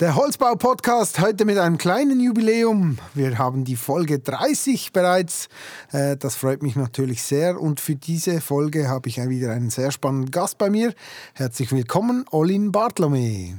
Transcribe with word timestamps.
Der 0.00 0.14
Holzbau-Podcast 0.14 1.18
heute 1.18 1.44
mit 1.44 1.58
einem 1.58 1.76
kleinen 1.76 2.20
Jubiläum. 2.20 2.98
Wir 3.14 3.36
haben 3.36 3.64
die 3.64 3.74
Folge 3.74 4.20
30 4.20 4.92
bereits. 4.92 5.48
Äh, 5.90 6.16
das 6.16 6.36
freut 6.36 6.62
mich 6.62 6.76
natürlich 6.76 7.20
sehr. 7.24 7.60
Und 7.60 7.80
für 7.80 7.96
diese 7.96 8.40
Folge 8.40 8.88
habe 8.88 9.08
ich 9.08 9.16
wieder 9.16 9.50
einen 9.50 9.70
sehr 9.70 9.90
spannenden 9.90 10.30
Gast 10.30 10.56
bei 10.56 10.70
mir. 10.70 10.94
Herzlich 11.34 11.72
willkommen, 11.72 12.24
Olin 12.30 12.70
Bartlome. 12.70 13.58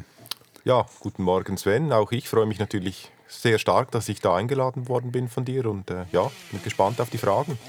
Ja, 0.63 0.85
guten 1.01 1.23
Morgen, 1.23 1.57
Sven. 1.57 1.91
Auch 1.91 2.13
ich 2.13 2.29
freue 2.29 2.45
mich 2.45 2.59
natürlich 2.59 3.11
sehr 3.27 3.59
stark, 3.59 3.91
dass 3.91 4.07
ich 4.07 4.21
da 4.21 4.33
eingeladen 4.33 4.87
worden 4.87 5.11
bin 5.11 5.27
von 5.27 5.43
dir. 5.43 5.65
Und 5.65 5.91
äh, 5.91 6.05
ja, 6.13 6.31
bin 6.51 6.63
gespannt 6.63 7.01
auf 7.01 7.09
die 7.09 7.17
Fragen. 7.17 7.59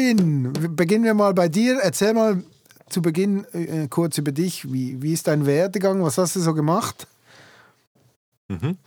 Olin, 0.00 0.52
beginnen 0.76 1.04
wir 1.04 1.12
mal 1.12 1.34
bei 1.34 1.48
dir. 1.48 1.78
Erzähl 1.82 2.14
mal 2.14 2.42
zu 2.88 3.02
Beginn 3.02 3.44
äh, 3.52 3.86
kurz 3.88 4.16
über 4.16 4.32
dich. 4.32 4.72
Wie, 4.72 5.02
wie 5.02 5.12
ist 5.12 5.26
dein 5.26 5.44
Werdegang? 5.44 6.02
Was 6.02 6.16
hast 6.16 6.36
du 6.36 6.40
so 6.40 6.54
gemacht? 6.54 7.06
Mhm. 8.48 8.78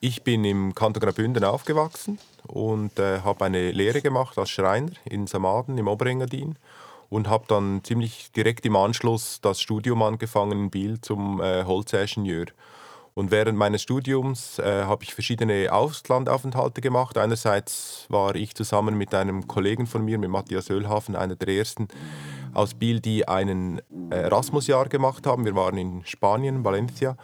Ich 0.00 0.24
bin 0.24 0.44
im 0.44 0.74
Kanton 0.74 1.00
Graubünden 1.00 1.42
aufgewachsen 1.44 2.18
und 2.46 2.98
äh, 2.98 3.20
habe 3.20 3.46
eine 3.46 3.70
Lehre 3.70 4.02
gemacht 4.02 4.36
als 4.36 4.50
Schreiner 4.50 4.92
in 5.06 5.26
Samaden 5.26 5.78
im 5.78 5.88
Oberengadin 5.88 6.56
und 7.08 7.30
habe 7.30 7.44
dann 7.48 7.82
ziemlich 7.82 8.30
direkt 8.32 8.66
im 8.66 8.76
Anschluss 8.76 9.40
das 9.40 9.58
Studium 9.58 10.02
angefangen 10.02 10.64
in 10.64 10.70
Biel 10.70 11.00
zum 11.00 11.40
äh, 11.40 11.64
Holzingenieur. 11.64 12.46
Und 13.14 13.30
während 13.30 13.58
meines 13.58 13.82
Studiums 13.82 14.58
äh, 14.58 14.84
habe 14.84 15.04
ich 15.04 15.14
verschiedene 15.14 15.70
Auslandaufenthalte 15.70 16.80
gemacht. 16.80 17.18
Einerseits 17.18 18.06
war 18.08 18.34
ich 18.34 18.54
zusammen 18.54 18.96
mit 18.96 19.14
einem 19.14 19.46
Kollegen 19.46 19.86
von 19.86 20.04
mir, 20.04 20.18
mit 20.18 20.30
Matthias 20.30 20.70
Ölhafen, 20.70 21.14
einer 21.14 21.36
der 21.36 21.48
ersten 21.48 21.88
aus 22.54 22.74
Biel, 22.74 23.00
die 23.00 23.28
einen 23.28 23.82
Erasmus-Jahr 24.10 24.88
gemacht 24.88 25.26
haben. 25.26 25.44
Wir 25.44 25.54
waren 25.54 25.76
in 25.76 26.04
Spanien, 26.04 26.64
Valencia. 26.64 27.16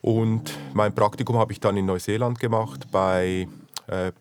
Und 0.00 0.56
mein 0.72 0.94
Praktikum 0.94 1.36
habe 1.36 1.52
ich 1.52 1.60
dann 1.60 1.76
in 1.76 1.86
Neuseeland 1.86 2.38
gemacht 2.40 2.90
bei, 2.90 3.46
äh, 3.86 4.12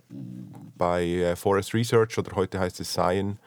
bei 0.78 1.06
äh, 1.06 1.36
Forest 1.38 1.73
Research 1.73 2.17
oder 2.17 2.36
heute 2.36 2.59
heißt 2.59 2.80
es 2.81 2.91
Science. 2.91 3.38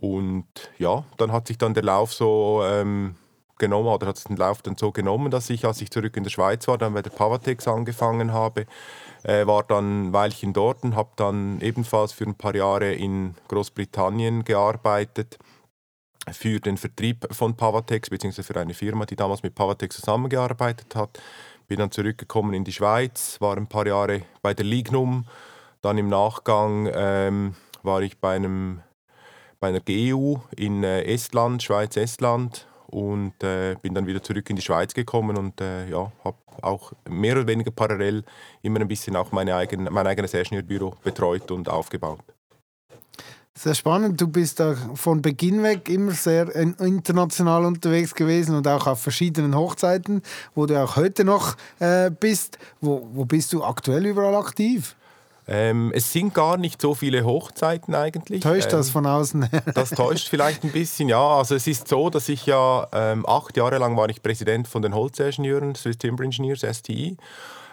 Und 0.00 0.44
ja, 0.78 1.04
dann 1.16 1.32
hat 1.32 1.46
sich 1.46 1.56
dann 1.56 1.74
der 1.74 1.84
Lauf 1.84 2.12
so 2.12 2.62
ähm, 2.64 3.14
genommen 3.58 3.88
oder 3.88 4.06
hat 4.08 4.16
es 4.16 4.24
den 4.24 4.36
Lauf 4.36 4.62
dann 4.62 4.76
so 4.76 4.92
genommen, 4.92 5.30
dass 5.30 5.50
ich, 5.50 5.64
als 5.64 5.80
ich 5.80 5.90
zurück 5.90 6.16
in 6.16 6.24
der 6.24 6.30
Schweiz 6.30 6.66
war, 6.68 6.78
dann 6.78 6.94
bei 6.94 7.02
der 7.02 7.10
Pavatex 7.10 7.68
angefangen 7.68 8.32
habe, 8.32 8.66
äh, 9.22 9.46
war 9.46 9.62
dann 9.62 10.08
ein 10.08 10.12
Weilchen 10.12 10.52
dort 10.52 10.82
und 10.84 10.96
habe 10.96 11.10
dann 11.16 11.60
ebenfalls 11.60 12.12
für 12.12 12.24
ein 12.24 12.34
paar 12.34 12.54
Jahre 12.54 12.92
in 12.92 13.34
Großbritannien 13.48 14.44
gearbeitet 14.44 15.38
für 16.30 16.60
den 16.60 16.76
Vertrieb 16.76 17.26
von 17.32 17.56
Pavatex, 17.56 18.10
beziehungsweise 18.10 18.52
für 18.52 18.60
eine 18.60 18.74
Firma, 18.74 19.06
die 19.06 19.16
damals 19.16 19.42
mit 19.42 19.54
Pavatex 19.54 19.96
zusammengearbeitet 19.96 20.94
hat. 20.94 21.20
Bin 21.66 21.78
dann 21.78 21.90
zurückgekommen 21.90 22.54
in 22.54 22.64
die 22.64 22.72
Schweiz, 22.72 23.40
war 23.40 23.56
ein 23.56 23.66
paar 23.66 23.86
Jahre 23.86 24.22
bei 24.40 24.54
der 24.54 24.64
Lignum. 24.64 25.26
Dann 25.80 25.98
im 25.98 26.08
Nachgang 26.08 26.88
ähm, 26.92 27.54
war 27.82 28.02
ich 28.02 28.18
bei, 28.18 28.36
einem, 28.36 28.82
bei 29.58 29.68
einer 29.68 29.80
GU 29.80 30.38
in 30.56 30.84
äh, 30.84 31.02
Estland, 31.02 31.62
Schweiz-Estland 31.62 32.66
und 32.92 33.42
äh, 33.42 33.74
bin 33.80 33.94
dann 33.94 34.06
wieder 34.06 34.22
zurück 34.22 34.48
in 34.50 34.56
die 34.56 34.62
Schweiz 34.62 34.92
gekommen 34.92 35.36
und 35.38 35.60
äh, 35.60 35.88
ja, 35.88 36.12
habe 36.24 36.36
auch 36.60 36.92
mehr 37.08 37.36
oder 37.36 37.46
weniger 37.46 37.70
parallel 37.70 38.22
immer 38.60 38.80
ein 38.80 38.88
bisschen 38.88 39.16
auch 39.16 39.32
meine 39.32 39.56
eigene, 39.56 39.90
mein 39.90 40.06
eigenes 40.06 40.34
Ingenieurbüro 40.34 40.94
betreut 41.02 41.50
und 41.50 41.68
aufgebaut. 41.68 42.20
Sehr 43.54 43.74
spannend. 43.74 44.20
Du 44.20 44.28
bist 44.28 44.60
da 44.60 44.74
von 44.94 45.20
Beginn 45.20 45.62
weg 45.62 45.88
immer 45.88 46.12
sehr 46.12 46.54
international 46.54 47.66
unterwegs 47.66 48.14
gewesen 48.14 48.56
und 48.56 48.66
auch 48.66 48.86
auf 48.86 49.02
verschiedenen 49.02 49.54
Hochzeiten, 49.54 50.22
wo 50.54 50.64
du 50.64 50.82
auch 50.82 50.96
heute 50.96 51.24
noch 51.24 51.56
äh, 51.78 52.10
bist. 52.10 52.58
Wo, 52.80 53.06
wo 53.12 53.24
bist 53.26 53.52
du 53.52 53.62
aktuell 53.62 54.06
überall 54.06 54.34
aktiv? 54.36 54.96
Ähm, 55.48 55.92
es 55.94 56.12
sind 56.12 56.34
gar 56.34 56.56
nicht 56.56 56.80
so 56.80 56.94
viele 56.94 57.24
Hochzeiten 57.24 57.94
eigentlich. 57.94 58.40
Täuscht 58.42 58.72
ähm, 58.72 58.78
das 58.78 58.90
von 58.90 59.06
außen? 59.06 59.48
das 59.74 59.90
täuscht 59.90 60.28
vielleicht 60.28 60.62
ein 60.64 60.72
bisschen, 60.72 61.08
ja. 61.08 61.36
Also 61.36 61.54
es 61.54 61.66
ist 61.66 61.88
so, 61.88 62.10
dass 62.10 62.28
ich 62.28 62.46
ja 62.46 62.86
ähm, 62.92 63.26
acht 63.26 63.56
Jahre 63.56 63.78
lang 63.78 63.96
war 63.96 64.08
ich 64.08 64.22
Präsident 64.22 64.68
von 64.68 64.82
den 64.82 64.94
Holzingenieuren, 64.94 65.74
Swiss 65.74 65.98
Timber 65.98 66.24
Engineers, 66.24 66.60
STI. 66.60 67.16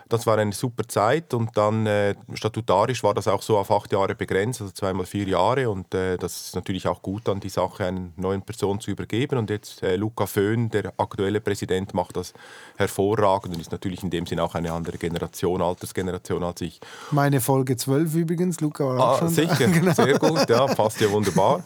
Das 0.09 0.25
war 0.25 0.39
eine 0.39 0.53
super 0.53 0.87
Zeit 0.87 1.35
und 1.35 1.55
dann 1.55 1.85
äh, 1.85 2.15
statutarisch 2.33 3.03
war 3.03 3.13
das 3.13 3.27
auch 3.27 3.43
so 3.43 3.59
auf 3.59 3.69
acht 3.69 3.91
Jahre 3.93 4.15
begrenzt, 4.15 4.59
also 4.59 4.73
zweimal 4.73 5.05
vier 5.05 5.27
Jahre 5.27 5.69
und 5.69 5.93
äh, 5.93 6.17
das 6.17 6.47
ist 6.47 6.55
natürlich 6.55 6.87
auch 6.87 7.03
gut, 7.03 7.27
dann 7.27 7.39
die 7.39 7.49
Sache 7.49 7.85
einer 7.85 8.09
neuen 8.15 8.41
Person 8.41 8.79
zu 8.79 8.89
übergeben 8.89 9.37
und 9.37 9.51
jetzt 9.51 9.83
äh, 9.83 9.95
Luca 9.95 10.25
Föhn, 10.25 10.71
der 10.71 10.93
aktuelle 10.97 11.41
Präsident, 11.41 11.93
macht 11.93 12.17
das 12.17 12.33
hervorragend 12.77 13.53
und 13.53 13.61
ist 13.61 13.71
natürlich 13.71 14.01
in 14.01 14.09
dem 14.09 14.25
Sinn 14.25 14.39
auch 14.39 14.55
eine 14.55 14.73
andere 14.73 14.97
Generation, 14.97 15.61
Altersgeneration 15.61 16.43
als 16.43 16.61
ich. 16.61 16.79
Meine 17.11 17.39
Folge 17.39 17.77
12 17.77 18.15
übrigens, 18.15 18.59
Luca 18.61 18.85
war 18.85 18.99
auch 18.99 19.15
ah, 19.15 19.19
schon 19.19 19.29
Sicher, 19.29 19.67
genau. 19.67 19.93
sehr 19.93 20.17
gut, 20.17 20.49
ja, 20.49 20.65
passt 20.65 20.99
ja 21.01 21.11
wunderbar. 21.11 21.63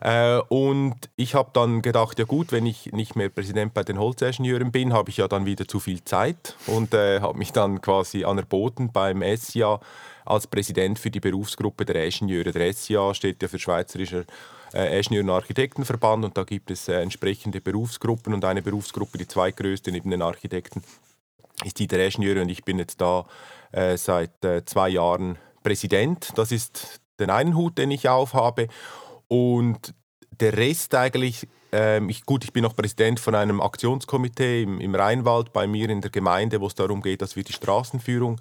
Äh, 0.00 0.38
und 0.48 0.96
ich 1.16 1.34
habe 1.34 1.50
dann 1.52 1.82
gedacht, 1.82 2.18
ja 2.18 2.24
gut, 2.24 2.52
wenn 2.52 2.66
ich 2.66 2.92
nicht 2.92 3.16
mehr 3.16 3.28
Präsident 3.28 3.74
bei 3.74 3.82
den 3.82 3.98
Holzingenieuren 3.98 4.70
bin, 4.70 4.92
habe 4.92 5.10
ich 5.10 5.16
ja 5.16 5.28
dann 5.28 5.46
wieder 5.46 5.66
zu 5.66 5.80
viel 5.80 6.04
Zeit 6.04 6.56
und 6.66 6.94
äh, 6.94 7.20
habe 7.20 7.38
mich 7.38 7.52
dann 7.52 7.80
quasi 7.80 8.24
anerboten 8.24 8.92
beim 8.92 9.22
SIA 9.36 9.80
als 10.24 10.46
Präsident 10.46 10.98
für 10.98 11.10
die 11.10 11.20
Berufsgruppe 11.20 11.84
der 11.84 12.04
Ingenieure. 12.04 12.52
Der 12.52 12.72
SIA 12.72 13.14
steht 13.14 13.42
ja 13.42 13.48
für 13.48 13.58
Schweizerischer 13.58 14.24
äh, 14.74 14.98
Ingenieur- 14.98 15.24
und 15.24 15.30
Architektenverband 15.30 16.24
und 16.24 16.36
da 16.36 16.44
gibt 16.44 16.70
es 16.70 16.88
äh, 16.88 17.00
entsprechende 17.00 17.60
Berufsgruppen 17.60 18.34
und 18.34 18.44
eine 18.44 18.62
Berufsgruppe, 18.62 19.18
die 19.18 19.26
zweitgrößte 19.26 19.90
neben 19.90 20.10
den 20.10 20.22
Architekten, 20.22 20.82
ist 21.64 21.78
die 21.78 21.86
der 21.86 22.04
Ingenieure 22.04 22.42
und 22.42 22.50
ich 22.50 22.64
bin 22.64 22.78
jetzt 22.78 23.00
da 23.00 23.26
äh, 23.72 23.96
seit 23.96 24.44
äh, 24.44 24.64
zwei 24.64 24.90
Jahren 24.90 25.38
Präsident. 25.62 26.30
Das 26.36 26.52
ist 26.52 27.00
den 27.18 27.30
einen 27.30 27.56
Hut, 27.56 27.78
den 27.78 27.90
ich 27.90 28.08
aufhabe. 28.08 28.68
Und 29.28 29.94
der 30.40 30.56
Rest 30.56 30.94
eigentlich, 30.94 31.46
ähm, 31.72 32.08
ich, 32.08 32.24
gut, 32.24 32.44
ich 32.44 32.52
bin 32.52 32.62
noch 32.62 32.74
Präsident 32.74 33.20
von 33.20 33.34
einem 33.34 33.60
Aktionskomitee 33.60 34.62
im, 34.62 34.80
im 34.80 34.94
Rheinwald 34.94 35.52
bei 35.52 35.66
mir 35.66 35.90
in 35.90 36.00
der 36.00 36.10
Gemeinde, 36.10 36.60
wo 36.60 36.66
es 36.66 36.74
darum 36.74 37.02
geht, 37.02 37.22
dass 37.22 37.36
wir 37.36 37.44
die 37.44 37.52
Straßenführung 37.52 38.40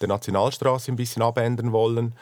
der 0.00 0.08
Nationalstraße 0.08 0.92
ein 0.92 0.96
bisschen 0.96 1.22
abändern 1.22 1.72
wollen. 1.72 2.14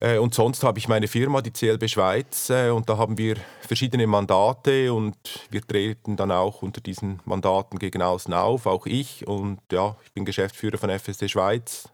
Äh, 0.00 0.18
und 0.18 0.34
sonst 0.34 0.62
habe 0.62 0.78
ich 0.78 0.88
meine 0.88 1.08
Firma, 1.08 1.42
die 1.42 1.52
CLB 1.52 1.88
Schweiz, 1.88 2.50
äh, 2.50 2.70
und 2.70 2.88
da 2.88 2.96
haben 2.98 3.18
wir 3.18 3.36
verschiedene 3.60 4.06
Mandate 4.06 4.92
und 4.92 5.16
wir 5.50 5.66
treten 5.66 6.16
dann 6.16 6.30
auch 6.30 6.62
unter 6.62 6.80
diesen 6.80 7.20
Mandaten 7.24 7.78
gegen 7.78 8.02
außen 8.02 8.32
auf, 8.32 8.66
auch 8.66 8.86
ich. 8.86 9.26
Und 9.26 9.60
ja, 9.72 9.96
ich 10.04 10.12
bin 10.12 10.24
Geschäftsführer 10.24 10.78
von 10.78 10.90
FSD 10.90 11.28
Schweiz 11.28 11.88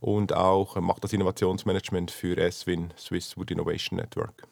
und 0.00 0.34
auch 0.34 0.76
mache 0.76 1.00
das 1.00 1.12
Innovationsmanagement 1.12 2.10
für 2.10 2.50
SWIN, 2.50 2.92
Swiss 2.98 3.36
Wood 3.36 3.50
Innovation 3.50 3.98
Network. 3.98 4.49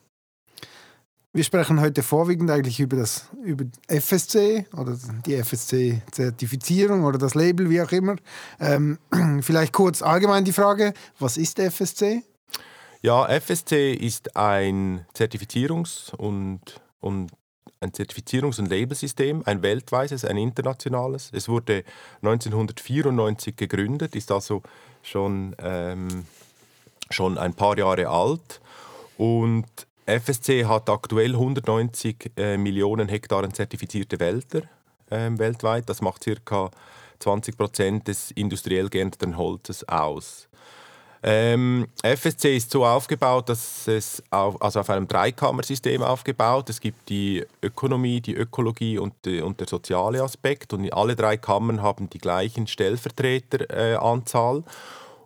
Wir 1.39 1.45
sprechen 1.45 1.81
heute 1.81 2.03
vorwiegend 2.03 2.51
eigentlich 2.51 2.81
über 2.81 2.97
das 2.97 3.29
über 3.45 3.65
FSC 3.87 4.67
oder 4.77 4.99
die 5.25 5.41
FSC-Zertifizierung 5.41 7.05
oder 7.05 7.17
das 7.17 7.37
Label, 7.37 7.71
wie 7.71 7.81
auch 7.81 7.93
immer. 7.93 8.17
Ähm, 8.59 8.99
vielleicht 9.43 9.73
kurz 9.73 10.03
allgemein 10.03 10.45
die 10.45 10.53
Frage, 10.53 10.95
was 11.21 11.37
ist 11.37 11.61
FSC? 11.61 12.25
Ja, 13.03 13.29
FSC 13.29 13.95
ist 13.95 14.37
ein 14.37 15.07
Zertifizierungs- 15.15 16.13
und, 16.17 16.81
und 16.99 17.31
ein 17.79 17.93
Zertifizierungs- 17.93 18.59
und 18.59 18.69
Labelsystem, 18.69 19.45
ein 19.47 19.63
weltweites, 19.63 20.25
ein 20.25 20.39
internationales. 20.39 21.31
Es 21.33 21.49
wurde 21.49 21.85
1994 22.23 23.55
gegründet, 23.55 24.17
ist 24.17 24.33
also 24.33 24.65
schon, 25.05 25.55
ähm, 25.61 26.27
schon 27.11 27.39
ein 27.39 27.55
paar 27.55 27.79
Jahre 27.79 28.09
alt 28.09 28.61
und 29.17 29.88
FSC 30.09 30.65
hat 30.65 30.89
aktuell 30.89 31.33
190 31.33 32.33
äh, 32.37 32.57
Millionen 32.57 33.09
Hektaren 33.09 33.53
zertifizierte 33.53 34.19
Wälder 34.19 34.63
äh, 35.11 35.29
weltweit. 35.37 35.89
Das 35.89 36.01
macht 36.01 36.27
ca. 36.47 36.71
20 37.19 37.57
Prozent 37.59 38.09
des 38.09 38.31
industriell 38.31 38.89
geernteten 38.89 39.37
Holzes 39.37 39.87
aus. 39.87 40.49
Ähm, 41.23 41.89
FSC 42.03 42.57
ist 42.57 42.71
so 42.71 42.87
aufgebaut, 42.87 43.49
dass 43.51 43.87
es 43.89 44.23
auf, 44.31 44.63
also 44.63 44.81
auf 44.81 44.89
einem 44.89 45.09
Dreikammersystem 45.09 46.03
aufgebaut. 46.03 46.71
Es 46.71 46.81
gibt 46.81 47.09
die 47.09 47.45
Ökonomie, 47.61 48.21
die 48.21 48.35
Ökologie 48.35 48.99
und, 48.99 49.13
die, 49.27 49.43
und 49.43 49.61
der 49.61 49.67
soziale 49.67 50.23
Aspekt. 50.23 50.73
Und 50.73 50.91
alle 50.93 51.17
drei 51.17 51.37
Kammern 51.37 51.83
haben 51.83 52.09
die 52.09 52.19
gleichen 52.19 52.67
Stellvertreteranzahl. 52.67 54.59
Äh, 54.59 54.63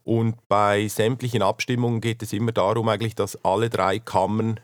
und 0.05 0.49
bei 0.49 0.88
sämtlichen 0.88 1.43
Abstimmungen 1.43 2.00
geht 2.00 2.23
es 2.23 2.32
immer 2.32 2.50
darum, 2.50 2.88
eigentlich, 2.88 3.14
dass 3.14 3.44
alle 3.44 3.70
drei 3.70 4.00
Kammern 4.00 4.58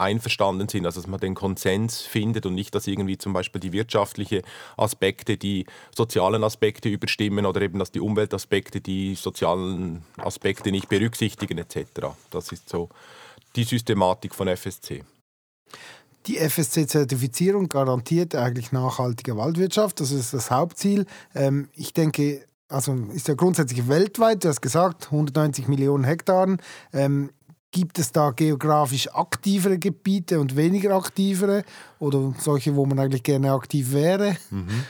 einverstanden 0.00 0.68
sind, 0.68 0.86
also 0.86 1.00
dass 1.00 1.08
man 1.08 1.20
den 1.20 1.34
Konsens 1.34 2.00
findet 2.00 2.46
und 2.46 2.54
nicht, 2.54 2.74
dass 2.74 2.86
irgendwie 2.86 3.18
zum 3.18 3.32
Beispiel 3.32 3.60
die 3.60 3.72
wirtschaftlichen 3.72 4.42
Aspekte 4.76 5.36
die 5.36 5.66
sozialen 5.94 6.42
Aspekte 6.42 6.88
überstimmen 6.88 7.46
oder 7.46 7.60
eben, 7.62 7.78
dass 7.78 7.92
die 7.92 8.00
Umweltaspekte 8.00 8.80
die 8.80 9.14
sozialen 9.14 10.02
Aspekte 10.16 10.70
nicht 10.70 10.88
berücksichtigen 10.88 11.58
etc. 11.58 11.86
Das 12.30 12.52
ist 12.52 12.68
so 12.68 12.88
die 13.56 13.64
Systematik 13.64 14.34
von 14.34 14.48
FSC. 14.48 15.04
Die 16.26 16.36
FSC-Zertifizierung 16.36 17.68
garantiert 17.68 18.34
eigentlich 18.34 18.72
nachhaltige 18.72 19.36
Waldwirtschaft, 19.36 20.00
das 20.00 20.10
ist 20.10 20.34
das 20.34 20.50
Hauptziel. 20.50 21.06
Ähm, 21.34 21.68
ich 21.74 21.94
denke, 21.94 22.44
also 22.68 22.94
ist 23.12 23.28
ja 23.28 23.34
grundsätzlich 23.34 23.88
weltweit, 23.88 24.44
du 24.44 24.48
hast 24.48 24.60
gesagt, 24.60 25.06
190 25.06 25.66
Millionen 25.66 26.04
Hektaren. 26.04 26.60
Ähm, 26.92 27.30
gibt 27.70 27.98
es 27.98 28.12
da 28.12 28.30
geografisch 28.30 29.08
aktivere 29.12 29.78
Gebiete 29.78 30.40
und 30.40 30.56
weniger 30.56 30.94
aktivere 30.94 31.64
oder 31.98 32.34
solche, 32.38 32.74
wo 32.74 32.86
man 32.86 32.98
eigentlich 32.98 33.22
gerne 33.22 33.52
aktiv 33.52 33.92
wäre? 33.92 34.36
Mhm. 34.50 34.84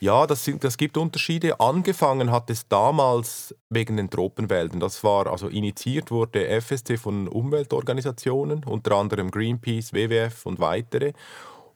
Ja, 0.00 0.28
das, 0.28 0.44
sind, 0.44 0.62
das 0.62 0.76
gibt 0.76 0.96
Unterschiede. 0.96 1.58
Angefangen 1.58 2.30
hat 2.30 2.50
es 2.50 2.68
damals 2.68 3.52
wegen 3.68 3.96
den 3.96 4.08
Tropenwäldern. 4.08 4.78
Das 4.78 5.02
war 5.02 5.26
also 5.26 5.48
initiiert 5.48 6.12
wurde 6.12 6.46
FSC 6.60 6.96
von 6.96 7.26
Umweltorganisationen, 7.26 8.62
unter 8.64 8.92
anderem 8.92 9.30
Greenpeace, 9.32 9.92
WWF 9.92 10.46
und 10.46 10.60
weitere. 10.60 11.14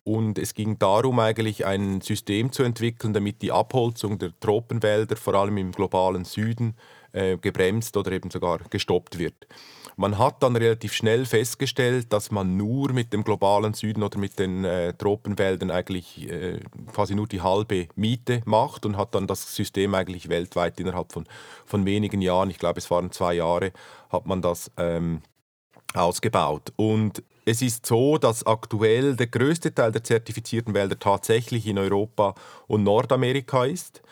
Und 0.05 0.39
es 0.39 0.55
ging 0.55 0.79
darum, 0.79 1.19
eigentlich 1.19 1.67
ein 1.67 2.01
System 2.01 2.53
zu 2.53 2.63
entwickeln, 2.63 3.13
damit 3.13 3.43
die 3.43 3.53
Abholzung 3.53 4.19
der 4.19 4.33
Tropenwälder, 4.39 5.17
vor 5.17 5.35
allem 5.35 5.59
im 5.59 5.73
globalen 5.73 6.25
Süden, 6.25 6.77
äh, 7.13 7.37
gebremst 7.37 7.97
oder 7.97 8.13
eben 8.13 8.31
sogar 8.31 8.59
gestoppt 8.71 9.19
wird. 9.19 9.47
Man 9.97 10.19
hat 10.19 10.43
dann 10.43 10.57
relativ 10.57 10.95
schnell 10.95 11.27
festgestellt, 11.27 12.13
dass 12.13 12.31
man 12.31 12.57
nur 12.57 12.93
mit 12.93 13.13
dem 13.13 13.25
globalen 13.25 13.75
Süden 13.75 14.03
oder 14.03 14.19
mit 14.19 14.39
den 14.39 14.65
äh, 14.65 14.95
Tropenwäldern 14.95 15.71
eigentlich 15.71 16.31
äh, 16.31 16.61
quasi 16.93 17.15
nur 17.15 17.27
die 17.27 17.43
halbe 17.43 17.89
Miete 17.95 18.43
macht 18.47 18.87
und 18.87 18.97
hat 18.97 19.15
dann 19.15 19.27
das 19.27 19.55
System 19.55 19.95
eigentlich 19.95 20.29
weltweit 20.29 20.81
innerhalb 20.81 21.13
von, 21.13 21.27
von 21.67 21.85
wenigen 21.85 22.23
Jahren, 22.23 22.51
ich 22.51 22.59
glaube 22.59 22.79
es 22.79 22.91
waren 22.91 23.13
zwei 23.13 23.35
Jahre, 23.35 23.73
hat 24.11 24.27
man 24.27 24.41
das 24.41 24.71
ähm, 24.79 25.23
ausgebaut. 25.95 26.73
Und 26.77 27.23
es 27.45 27.61
ist 27.61 27.87
so, 27.87 28.19
dass 28.19 28.47
aktuell 28.47 29.17
der 29.17 29.27
größte 29.27 29.75
Teil 29.75 29.93
der 29.93 30.05
zertifizierten 30.05 30.75
Wälder 30.75 30.99
tatsächlich 30.99 31.67
in 31.67 31.79
Europa 31.79 32.35
und 32.67 32.85
Nordamerika 32.85 33.65
ist, 33.65 34.03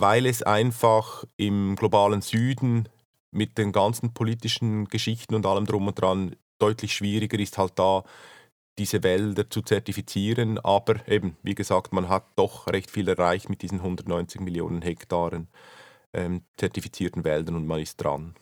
weil 0.00 0.26
es 0.26 0.42
einfach 0.42 1.24
im 1.36 1.76
globalen 1.76 2.22
Süden 2.22 2.88
mit 3.30 3.58
den 3.58 3.72
ganzen 3.72 4.14
politischen 4.14 4.86
Geschichten 4.86 5.34
und 5.34 5.46
allem 5.46 5.66
drum 5.66 5.86
und 5.86 6.00
dran 6.00 6.36
deutlich 6.58 6.94
schwieriger 6.94 7.38
ist 7.38 7.58
halt 7.58 7.78
da 7.78 8.04
diese 8.78 9.02
Wälder 9.02 9.50
zu 9.50 9.62
zertifizieren. 9.62 10.58
Aber 10.58 11.06
eben, 11.08 11.36
wie 11.42 11.54
gesagt, 11.54 11.92
man 11.92 12.08
hat 12.08 12.24
doch 12.36 12.66
recht 12.68 12.90
viel 12.90 13.08
erreicht 13.08 13.50
mit 13.50 13.62
diesen 13.62 13.78
190 13.80 14.40
Millionen 14.40 14.82
Hektaren 14.82 15.48
ähm, 16.12 16.42
zertifizierten 16.56 17.24
Wäldern 17.24 17.56
und 17.56 17.66
man 17.66 17.80
ist 17.80 17.96
dran. 17.96 18.34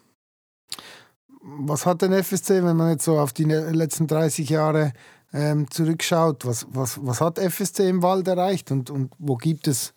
Was 1.42 1.86
hat 1.86 2.02
denn 2.02 2.12
FSC, 2.12 2.64
wenn 2.64 2.76
man 2.76 2.90
jetzt 2.90 3.04
so 3.04 3.18
auf 3.18 3.32
die 3.32 3.44
letzten 3.44 4.06
30 4.06 4.48
Jahre 4.48 4.92
ähm, 5.32 5.70
zurückschaut, 5.70 6.44
was, 6.44 6.66
was, 6.70 7.04
was 7.04 7.20
hat 7.20 7.38
FSC 7.38 7.88
im 7.88 8.02
Wald 8.02 8.26
erreicht 8.28 8.70
und, 8.70 8.90
und 8.90 9.12
wo, 9.18 9.36
gibt 9.36 9.68
es, 9.68 9.94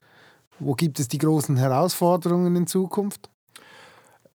wo 0.60 0.74
gibt 0.74 1.00
es 1.00 1.08
die 1.08 1.18
großen 1.18 1.58
Herausforderungen 1.58 2.56
in 2.56 2.68
Zukunft? 2.68 3.30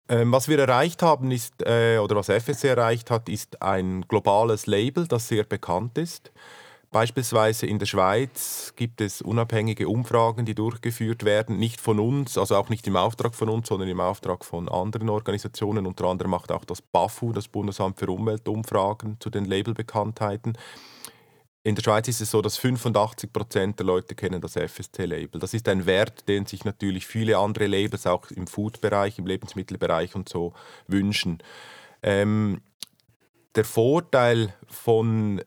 Ähm, 0.08 0.32
was 0.32 0.48
wir 0.48 0.58
erreicht 0.58 1.02
haben, 1.02 1.30
ist, 1.30 1.62
äh, 1.62 1.98
oder 1.98 2.16
was 2.16 2.28
FSC 2.28 2.68
erreicht 2.68 3.10
hat, 3.10 3.28
ist 3.28 3.62
ein 3.62 4.02
globales 4.02 4.66
Label, 4.66 5.06
das 5.06 5.28
sehr 5.28 5.44
bekannt 5.44 5.96
ist. 5.96 6.30
Beispielsweise 6.94 7.66
in 7.66 7.80
der 7.80 7.86
Schweiz 7.86 8.72
gibt 8.76 9.00
es 9.00 9.20
unabhängige 9.20 9.88
Umfragen, 9.88 10.44
die 10.44 10.54
durchgeführt 10.54 11.24
werden, 11.24 11.56
nicht 11.58 11.80
von 11.80 11.98
uns, 11.98 12.38
also 12.38 12.54
auch 12.54 12.68
nicht 12.68 12.86
im 12.86 12.94
Auftrag 12.94 13.34
von 13.34 13.48
uns, 13.48 13.66
sondern 13.66 13.88
im 13.88 13.98
Auftrag 13.98 14.44
von 14.44 14.68
anderen 14.68 15.08
Organisationen. 15.08 15.86
Unter 15.86 16.04
anderem 16.04 16.30
macht 16.30 16.52
auch 16.52 16.64
das 16.64 16.80
BAFU, 16.80 17.32
das 17.32 17.48
Bundesamt 17.48 17.98
für 17.98 18.06
Umwelt, 18.06 18.46
Umfragen 18.46 19.16
zu 19.18 19.28
den 19.28 19.44
Labelbekanntheiten. 19.44 20.56
In 21.66 21.74
der 21.74 21.82
Schweiz 21.82 22.06
ist 22.08 22.20
es 22.20 22.30
so, 22.30 22.42
dass 22.42 22.58
85 22.58 23.32
Prozent 23.32 23.78
der 23.78 23.86
Leute 23.86 24.14
kennen 24.14 24.38
das 24.42 24.54
FSC-Label. 24.54 25.40
Das 25.40 25.54
ist 25.54 25.66
ein 25.66 25.86
Wert, 25.86 26.28
den 26.28 26.44
sich 26.44 26.66
natürlich 26.66 27.06
viele 27.06 27.38
andere 27.38 27.66
Labels 27.66 28.06
auch 28.06 28.30
im 28.30 28.46
Food-Bereich, 28.46 29.18
im 29.18 29.26
Lebensmittelbereich 29.26 30.14
und 30.14 30.28
so 30.28 30.52
wünschen. 30.88 31.38
Ähm, 32.02 32.60
der 33.54 33.64
Vorteil 33.64 34.52
von, 34.68 35.40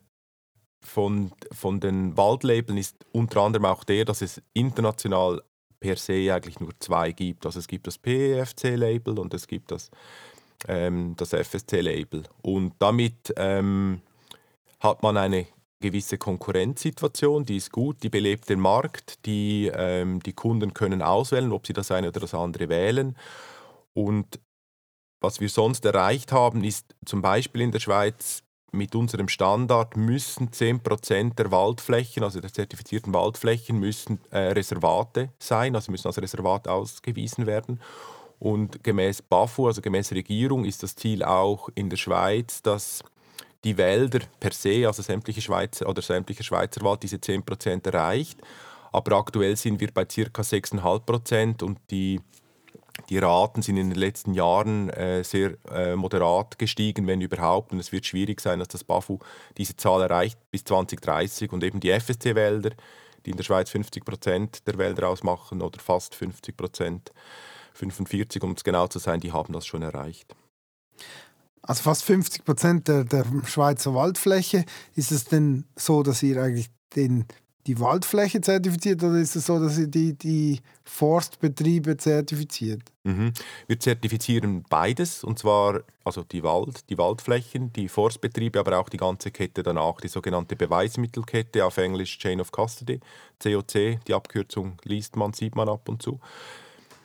von, 0.81 1.31
von 1.51 1.79
den 1.79 2.17
Waldlabeln 2.17 2.79
ist 2.79 2.95
unter 3.11 3.41
anderem 3.41 3.65
auch 3.65 3.83
der, 3.83 4.03
dass 4.03 4.23
es 4.23 4.41
international 4.53 5.43
per 5.79 5.97
se 5.97 6.33
eigentlich 6.33 6.59
nur 6.59 6.71
zwei 6.79 7.11
gibt. 7.11 7.45
Also 7.45 7.59
es 7.59 7.67
gibt 7.67 7.85
das 7.85 7.99
PEFC-Label 7.99 9.19
und 9.19 9.35
es 9.35 9.45
gibt 9.45 9.69
das, 9.69 9.91
ähm, 10.67 11.13
das 11.15 11.33
FSC-Label. 11.33 12.23
Und 12.41 12.73
damit 12.79 13.35
ähm, 13.37 14.01
hat 14.79 15.03
man 15.03 15.15
eine 15.17 15.45
gewisse 15.79 16.17
Konkurrenzsituation, 16.17 17.45
die 17.45 17.57
ist 17.57 17.71
gut, 17.71 18.01
die 18.03 18.09
belebt 18.09 18.49
den 18.49 18.59
Markt, 18.59 19.25
die, 19.25 19.71
ähm, 19.73 20.21
die 20.23 20.33
Kunden 20.33 20.73
können 20.73 21.01
auswählen, 21.01 21.51
ob 21.51 21.67
sie 21.67 21.73
das 21.73 21.91
eine 21.91 22.09
oder 22.09 22.19
das 22.19 22.33
andere 22.33 22.69
wählen. 22.69 23.15
Und 23.93 24.39
was 25.19 25.39
wir 25.39 25.49
sonst 25.49 25.85
erreicht 25.85 26.31
haben, 26.31 26.63
ist 26.63 26.95
zum 27.05 27.21
Beispiel 27.21 27.61
in 27.61 27.71
der 27.71 27.79
Schweiz 27.79 28.43
mit 28.71 28.95
unserem 28.95 29.27
Standard 29.27 29.95
müssen 29.95 30.51
10% 30.51 31.35
der 31.35 31.51
Waldflächen, 31.51 32.23
also 32.23 32.39
der 32.39 32.51
zertifizierten 32.51 33.13
Waldflächen, 33.13 33.79
müssen 33.79 34.19
äh, 34.29 34.51
Reservate 34.51 35.31
sein, 35.39 35.75
also 35.75 35.91
müssen 35.91 36.07
als 36.07 36.21
Reservat 36.21 36.67
ausgewiesen 36.67 37.45
werden. 37.45 37.81
Und 38.39 38.83
gemäß 38.83 39.21
BAFU, 39.21 39.67
also 39.67 39.81
gemäß 39.81 40.11
Regierung, 40.11 40.65
ist 40.65 40.83
das 40.83 40.95
Ziel 40.95 41.23
auch 41.23 41.69
in 41.75 41.89
der 41.89 41.97
Schweiz, 41.97 42.61
dass 42.61 43.03
die 43.67 43.77
Wälder 43.77 44.19
per 44.39 44.53
se, 44.53 44.87
also 44.87 45.01
sämtliche 45.01 45.41
Schweizer 45.41 45.89
oder 45.89 46.01
sämtlicher 46.01 46.43
Schweizer 46.43 46.81
Wald, 46.83 47.03
diese 47.03 47.17
10% 47.17 47.85
erreicht. 47.85 48.39
Aber 48.93 49.17
aktuell 49.17 49.57
sind 49.57 49.81
wir 49.81 49.91
bei 49.91 50.05
ca. 50.05 50.41
6,5% 50.41 51.63
und 51.63 51.77
die, 51.91 52.21
die 53.09 53.17
Raten 53.17 53.61
sind 53.61 53.75
in 53.75 53.89
den 53.89 53.99
letzten 53.99 54.33
Jahren 54.33 54.89
äh, 54.91 55.21
sehr 55.25 55.57
äh, 55.69 55.97
moderat 55.97 56.57
gestiegen, 56.57 57.07
wenn 57.07 57.19
überhaupt. 57.19 57.73
Und 57.73 57.79
es 57.79 57.91
wird 57.91 58.05
schwierig 58.05 58.39
sein, 58.39 58.59
dass 58.59 58.69
das 58.69 58.85
BAFU 58.85 59.19
diese 59.57 59.75
Zahl 59.75 60.01
erreicht 60.01 60.39
bis 60.49 60.63
2030. 60.63 61.51
Und 61.51 61.61
eben 61.65 61.81
die 61.81 61.91
FSC-Wälder, 61.91 62.71
die 63.25 63.31
in 63.31 63.37
der 63.37 63.43
Schweiz 63.43 63.69
50% 63.69 64.63
der 64.65 64.77
Wälder 64.77 65.09
ausmachen 65.09 65.61
oder 65.61 65.77
fast 65.81 66.15
50%, 66.15 67.11
45 67.73 68.41
um 68.43 68.53
es 68.53 68.63
genau 68.63 68.87
zu 68.87 68.99
sein, 68.99 69.19
die 69.19 69.33
haben 69.33 69.51
das 69.51 69.67
schon 69.67 69.81
erreicht. 69.81 70.33
Also 71.67 71.83
fast 71.83 72.05
50 72.05 72.45
Prozent 72.45 72.87
der, 72.87 73.03
der 73.03 73.25
Schweizer 73.45 73.93
Waldfläche. 73.93 74.65
Ist 74.95 75.11
es 75.11 75.25
denn 75.25 75.65
so, 75.75 76.01
dass 76.01 76.23
ihr 76.23 76.41
eigentlich 76.41 76.69
den, 76.95 77.25
die 77.67 77.77
Waldfläche 77.81 78.39
zertifiziert 78.39 79.03
oder 79.03 79.17
ist 79.17 79.35
es 79.35 79.47
so, 79.47 79.59
dass 79.59 79.77
ihr 79.77 79.87
die, 79.87 80.17
die 80.17 80.61
Forstbetriebe 80.85 81.97
zertifiziert? 81.97 82.83
Mhm. 83.03 83.33
Wir 83.67 83.79
zertifizieren 83.81 84.63
beides 84.69 85.25
und 85.25 85.39
zwar 85.39 85.81
also 86.05 86.23
die 86.23 86.41
Wald, 86.41 86.89
die 86.89 86.97
Waldflächen, 86.97 87.73
die 87.73 87.89
Forstbetriebe, 87.89 88.61
aber 88.61 88.79
auch 88.79 88.87
die 88.87 88.95
ganze 88.95 89.31
Kette 89.31 89.61
danach, 89.61 89.97
die 89.97 90.07
sogenannte 90.07 90.55
Beweismittelkette 90.55 91.65
auf 91.65 91.75
Englisch 91.75 92.17
Chain 92.17 92.39
of 92.39 92.51
Custody, 92.53 93.01
COC, 93.43 93.99
die 94.07 94.13
Abkürzung 94.13 94.77
liest 94.85 95.17
man, 95.17 95.33
sieht 95.33 95.57
man 95.57 95.67
ab 95.67 95.89
und 95.89 96.01
zu. 96.01 96.21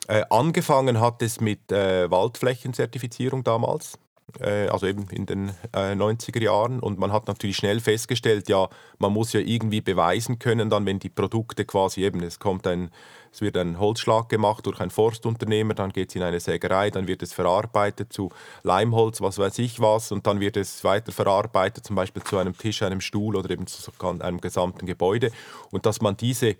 Äh, 0.06 0.22
angefangen 0.30 1.00
hat 1.00 1.20
es 1.20 1.40
mit 1.40 1.72
äh, 1.72 2.08
Waldflächenzertifizierung 2.08 3.42
damals. 3.42 3.98
Äh, 4.40 4.68
also 4.68 4.86
eben 4.86 5.06
in 5.10 5.26
den 5.26 5.50
äh, 5.72 5.92
90er 5.94 6.42
Jahren. 6.42 6.80
Und 6.80 6.98
man 6.98 7.12
hat 7.12 7.26
natürlich 7.26 7.56
schnell 7.56 7.80
festgestellt, 7.80 8.48
ja, 8.48 8.68
man 8.98 9.12
muss 9.12 9.32
ja 9.32 9.40
irgendwie 9.40 9.80
beweisen 9.80 10.38
können, 10.38 10.70
dann, 10.70 10.86
wenn 10.86 10.98
die 10.98 11.08
Produkte 11.08 11.64
quasi 11.64 12.04
eben, 12.04 12.22
es 12.22 12.38
kommt 12.38 12.66
ein, 12.66 12.90
es 13.32 13.40
wird 13.40 13.56
ein 13.56 13.78
Holzschlag 13.78 14.28
gemacht 14.28 14.66
durch 14.66 14.80
ein 14.80 14.90
Forstunternehmer, 14.90 15.74
dann 15.74 15.90
geht 15.90 16.10
es 16.10 16.16
in 16.16 16.22
eine 16.22 16.40
Sägerei, 16.40 16.90
dann 16.90 17.06
wird 17.06 17.22
es 17.22 17.32
verarbeitet 17.32 18.12
zu 18.12 18.30
Leimholz, 18.62 19.20
was 19.20 19.38
weiß 19.38 19.58
ich 19.58 19.80
was, 19.80 20.12
und 20.12 20.26
dann 20.26 20.40
wird 20.40 20.56
es 20.56 20.84
weiter 20.84 21.12
verarbeitet, 21.12 21.84
zum 21.84 21.96
Beispiel 21.96 22.22
zu 22.22 22.36
einem 22.38 22.56
Tisch, 22.56 22.82
einem 22.82 23.00
Stuhl 23.00 23.36
oder 23.36 23.50
eben 23.50 23.66
zu 23.66 23.90
einem 24.20 24.40
gesamten 24.40 24.86
Gebäude. 24.86 25.30
Und 25.70 25.86
dass 25.86 26.00
man 26.00 26.16
diese 26.16 26.56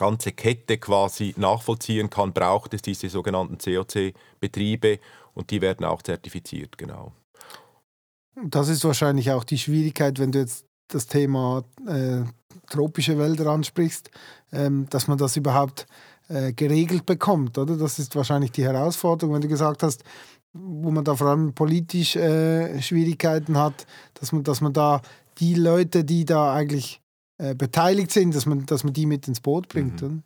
ganze 0.00 0.32
Kette 0.32 0.78
quasi 0.78 1.34
nachvollziehen 1.36 2.08
kann, 2.08 2.32
braucht 2.32 2.72
es 2.72 2.80
diese 2.80 3.10
sogenannten 3.10 3.58
COC-Betriebe 3.58 4.98
und 5.34 5.50
die 5.50 5.60
werden 5.60 5.84
auch 5.84 6.02
zertifiziert, 6.02 6.78
genau. 6.78 7.12
Das 8.42 8.68
ist 8.68 8.84
wahrscheinlich 8.84 9.30
auch 9.32 9.44
die 9.44 9.58
Schwierigkeit, 9.58 10.18
wenn 10.18 10.32
du 10.32 10.38
jetzt 10.38 10.66
das 10.88 11.06
Thema 11.06 11.64
äh, 11.86 12.22
tropische 12.68 13.18
Wälder 13.18 13.46
ansprichst, 13.46 14.10
ähm, 14.52 14.86
dass 14.90 15.08
man 15.08 15.18
das 15.18 15.36
überhaupt 15.36 15.86
äh, 16.28 16.52
geregelt 16.52 17.06
bekommt, 17.06 17.58
oder? 17.58 17.76
Das 17.76 17.98
ist 17.98 18.14
wahrscheinlich 18.16 18.52
die 18.52 18.64
Herausforderung, 18.64 19.34
wenn 19.34 19.42
du 19.42 19.48
gesagt 19.48 19.82
hast, 19.82 20.04
wo 20.52 20.90
man 20.90 21.04
da 21.04 21.14
vor 21.14 21.28
allem 21.28 21.52
politisch 21.54 22.16
äh, 22.16 22.80
Schwierigkeiten 22.80 23.56
hat, 23.56 23.86
dass 24.14 24.32
man, 24.32 24.42
dass 24.42 24.60
man 24.60 24.72
da 24.72 25.02
die 25.38 25.54
Leute, 25.54 26.04
die 26.04 26.24
da 26.24 26.52
eigentlich 26.52 27.00
äh, 27.38 27.54
beteiligt 27.54 28.10
sind, 28.10 28.34
dass 28.34 28.46
man, 28.46 28.66
dass 28.66 28.84
man 28.84 28.92
die 28.92 29.06
mit 29.06 29.28
ins 29.28 29.40
Boot 29.40 29.68
bringt. 29.68 30.02
Mhm. 30.02 30.22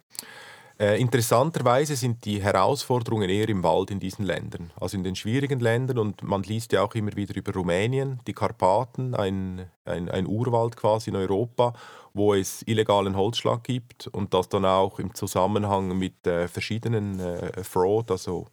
Äh, 0.76 1.00
interessanterweise 1.00 1.94
sind 1.94 2.24
die 2.24 2.42
Herausforderungen 2.42 3.30
eher 3.30 3.48
im 3.48 3.62
Wald 3.62 3.92
in 3.92 4.00
diesen 4.00 4.24
Ländern, 4.24 4.72
also 4.80 4.96
in 4.96 5.04
den 5.04 5.14
schwierigen 5.14 5.60
Ländern. 5.60 5.98
Und 5.98 6.22
man 6.24 6.42
liest 6.42 6.72
ja 6.72 6.82
auch 6.82 6.94
immer 6.96 7.14
wieder 7.14 7.36
über 7.36 7.52
Rumänien, 7.52 8.20
die 8.26 8.32
Karpaten, 8.32 9.14
ein, 9.14 9.66
ein, 9.84 10.08
ein 10.08 10.26
Urwald 10.26 10.76
quasi 10.76 11.10
in 11.10 11.16
Europa, 11.16 11.74
wo 12.12 12.34
es 12.34 12.62
illegalen 12.66 13.16
Holzschlag 13.16 13.62
gibt 13.62 14.08
und 14.08 14.34
das 14.34 14.48
dann 14.48 14.64
auch 14.64 14.98
im 14.98 15.14
Zusammenhang 15.14 15.96
mit 15.96 16.26
äh, 16.26 16.48
verschiedenen 16.48 17.20
äh, 17.20 17.62
Fraud, 17.62 18.10
also 18.10 18.48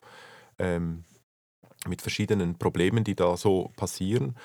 ähm, 0.59 1.03
mit 1.87 2.03
verschiedenen 2.03 2.59
Problemen, 2.59 3.03
die 3.03 3.15
da 3.15 3.35
so 3.35 3.71
passieren. 3.75 4.35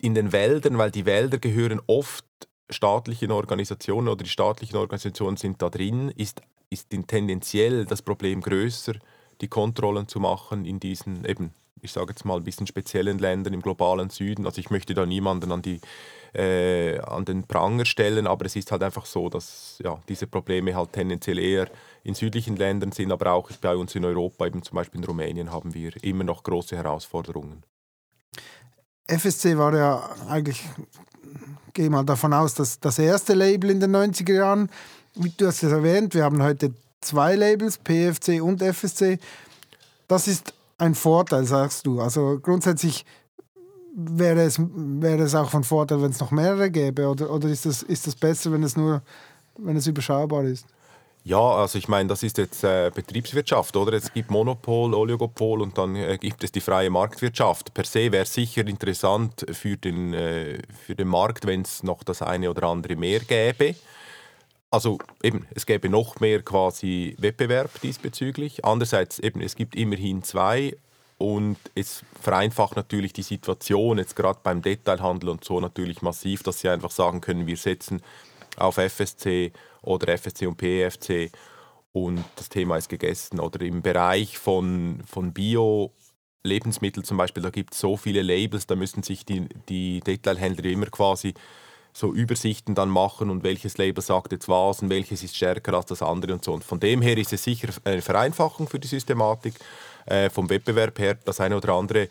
In 0.00 0.14
den 0.14 0.32
Wäldern, 0.32 0.76
weil 0.78 0.90
die 0.90 1.06
Wälder 1.06 1.38
gehören 1.38 1.80
oft 1.86 2.24
staatlichen 2.70 3.30
Organisationen 3.30 4.08
oder 4.08 4.24
die 4.24 4.30
staatlichen 4.30 4.76
Organisationen 4.76 5.36
sind 5.36 5.62
da 5.62 5.70
drin, 5.70 6.10
ist, 6.16 6.42
ist 6.70 6.88
tendenziell 7.06 7.84
das 7.84 8.02
Problem 8.02 8.40
größer, 8.40 8.94
die 9.40 9.48
Kontrollen 9.48 10.08
zu 10.08 10.20
machen 10.20 10.64
in 10.64 10.80
diesen 10.80 11.24
eben, 11.24 11.54
ich 11.80 11.92
sage 11.92 12.10
jetzt 12.10 12.24
mal, 12.24 12.36
ein 12.36 12.44
bisschen 12.44 12.66
speziellen 12.66 13.18
Ländern 13.18 13.54
im 13.54 13.62
globalen 13.62 14.10
Süden. 14.10 14.46
Also 14.46 14.60
ich 14.60 14.70
möchte 14.70 14.94
da 14.94 15.06
niemanden 15.06 15.52
an, 15.52 15.62
die, 15.62 15.80
äh, 16.34 16.98
an 16.98 17.24
den 17.24 17.44
Pranger 17.44 17.84
stellen, 17.84 18.26
aber 18.26 18.46
es 18.46 18.56
ist 18.56 18.72
halt 18.72 18.82
einfach 18.82 19.06
so, 19.06 19.28
dass 19.28 19.80
ja, 19.82 20.00
diese 20.08 20.26
Probleme 20.26 20.74
halt 20.74 20.92
tendenziell 20.92 21.38
eher 21.38 21.68
in 22.02 22.14
südlichen 22.14 22.56
Ländern 22.56 22.92
sind, 22.92 23.12
aber 23.12 23.32
auch 23.32 23.50
bei 23.60 23.76
uns 23.76 23.94
in 23.94 24.04
Europa, 24.04 24.46
eben 24.46 24.62
zum 24.62 24.76
Beispiel 24.76 25.00
in 25.00 25.06
Rumänien, 25.06 25.52
haben 25.52 25.72
wir 25.74 25.92
immer 26.02 26.24
noch 26.24 26.42
große 26.42 26.76
Herausforderungen. 26.76 27.62
FSC 29.08 29.56
war 29.56 29.74
ja 29.74 30.08
eigentlich 30.28 30.64
gehe 31.78 31.90
mal 31.90 32.04
davon 32.04 32.32
aus, 32.32 32.54
dass 32.54 32.80
das 32.80 32.98
erste 32.98 33.34
Label 33.34 33.70
in 33.70 33.78
den 33.78 33.94
90er 33.94 34.34
Jahren, 34.34 34.68
du 35.14 35.46
hast 35.46 35.62
es 35.62 35.70
erwähnt, 35.70 36.12
wir 36.12 36.24
haben 36.24 36.42
heute 36.42 36.74
zwei 37.00 37.36
Labels, 37.36 37.78
PFC 37.78 38.42
und 38.42 38.60
FSC. 38.60 39.20
Das 40.08 40.26
ist 40.26 40.52
ein 40.76 40.96
Vorteil, 40.96 41.44
sagst 41.44 41.86
du. 41.86 42.00
Also 42.00 42.40
grundsätzlich 42.42 43.06
wäre 43.94 44.42
es, 44.42 44.60
wäre 44.60 45.22
es 45.22 45.36
auch 45.36 45.50
von 45.50 45.62
Vorteil, 45.62 46.02
wenn 46.02 46.10
es 46.10 46.18
noch 46.18 46.32
mehrere 46.32 46.68
gäbe, 46.68 47.08
oder, 47.08 47.30
oder 47.30 47.48
ist, 47.48 47.64
das, 47.64 47.84
ist 47.84 48.08
das 48.08 48.16
besser, 48.16 48.50
wenn 48.50 48.64
es 48.64 48.76
nur 48.76 49.02
wenn 49.58 49.76
es 49.76 49.86
überschaubar 49.86 50.44
ist? 50.44 50.66
Ja, 51.28 51.56
also 51.56 51.76
ich 51.76 51.88
meine, 51.88 52.08
das 52.08 52.22
ist 52.22 52.38
jetzt 52.38 52.64
äh, 52.64 52.90
Betriebswirtschaft, 52.94 53.76
oder? 53.76 53.92
Es 53.92 54.14
gibt 54.14 54.30
Monopol, 54.30 54.94
Oligopol 54.94 55.60
und 55.60 55.76
dann 55.76 55.94
äh, 55.94 56.16
gibt 56.16 56.42
es 56.42 56.52
die 56.52 56.62
freie 56.62 56.88
Marktwirtschaft. 56.88 57.74
Per 57.74 57.84
se 57.84 58.10
wäre 58.10 58.24
sicher 58.24 58.66
interessant 58.66 59.44
für 59.52 59.76
den, 59.76 60.14
äh, 60.14 60.58
für 60.86 60.94
den 60.94 61.08
Markt, 61.08 61.46
wenn 61.46 61.60
es 61.60 61.82
noch 61.82 62.02
das 62.02 62.22
eine 62.22 62.48
oder 62.48 62.62
andere 62.68 62.96
mehr 62.96 63.20
gäbe. 63.20 63.74
Also 64.70 64.96
eben, 65.22 65.46
es 65.54 65.66
gäbe 65.66 65.90
noch 65.90 66.18
mehr 66.18 66.40
quasi 66.40 67.14
Wettbewerb 67.18 67.78
diesbezüglich. 67.82 68.64
Andererseits 68.64 69.18
eben, 69.18 69.42
es 69.42 69.54
gibt 69.54 69.76
immerhin 69.76 70.22
zwei 70.22 70.78
und 71.18 71.58
es 71.74 72.04
vereinfacht 72.22 72.74
natürlich 72.74 73.12
die 73.12 73.22
Situation 73.22 73.98
jetzt 73.98 74.16
gerade 74.16 74.38
beim 74.42 74.62
Detailhandel 74.62 75.28
und 75.28 75.44
so 75.44 75.60
natürlich 75.60 76.00
massiv, 76.00 76.42
dass 76.42 76.60
sie 76.60 76.70
einfach 76.70 76.90
sagen 76.90 77.20
können, 77.20 77.46
wir 77.46 77.58
setzen 77.58 78.00
auf 78.58 78.78
FSC 78.78 79.52
oder 79.82 80.16
FSC 80.16 80.46
und 80.46 80.56
PFC 80.56 81.30
und 81.92 82.24
das 82.36 82.48
Thema 82.48 82.76
ist 82.76 82.88
gegessen. 82.88 83.40
Oder 83.40 83.64
im 83.64 83.82
Bereich 83.82 84.38
von, 84.38 85.02
von 85.06 85.32
Bio- 85.32 85.92
Lebensmittel 86.44 87.04
zum 87.04 87.16
Beispiel, 87.16 87.42
da 87.42 87.50
gibt 87.50 87.74
es 87.74 87.80
so 87.80 87.96
viele 87.96 88.22
Labels, 88.22 88.66
da 88.66 88.76
müssen 88.76 89.02
sich 89.02 89.26
die, 89.26 89.48
die 89.68 90.00
Detailhändler 90.00 90.66
immer 90.70 90.86
quasi 90.86 91.34
so 91.92 92.12
Übersichten 92.12 92.74
dann 92.74 92.90
machen 92.90 93.28
und 93.28 93.42
welches 93.42 93.76
Label 93.76 94.02
sagt 94.02 94.32
jetzt 94.32 94.48
was 94.48 94.82
und 94.82 94.88
welches 94.88 95.22
ist 95.22 95.36
stärker 95.36 95.74
als 95.74 95.86
das 95.86 96.00
andere 96.00 96.32
und 96.34 96.44
so. 96.44 96.52
Und 96.52 96.64
von 96.64 96.78
dem 96.78 97.02
her 97.02 97.18
ist 97.18 97.32
es 97.32 97.42
sicher 97.42 97.68
eine 97.84 98.02
Vereinfachung 98.02 98.68
für 98.68 98.78
die 98.78 98.86
Systematik. 98.88 99.54
Äh, 100.06 100.30
vom 100.30 100.48
Wettbewerb 100.48 100.98
her, 100.98 101.18
das 101.24 101.40
eine 101.40 101.56
oder 101.56 101.74
andere 101.74 102.08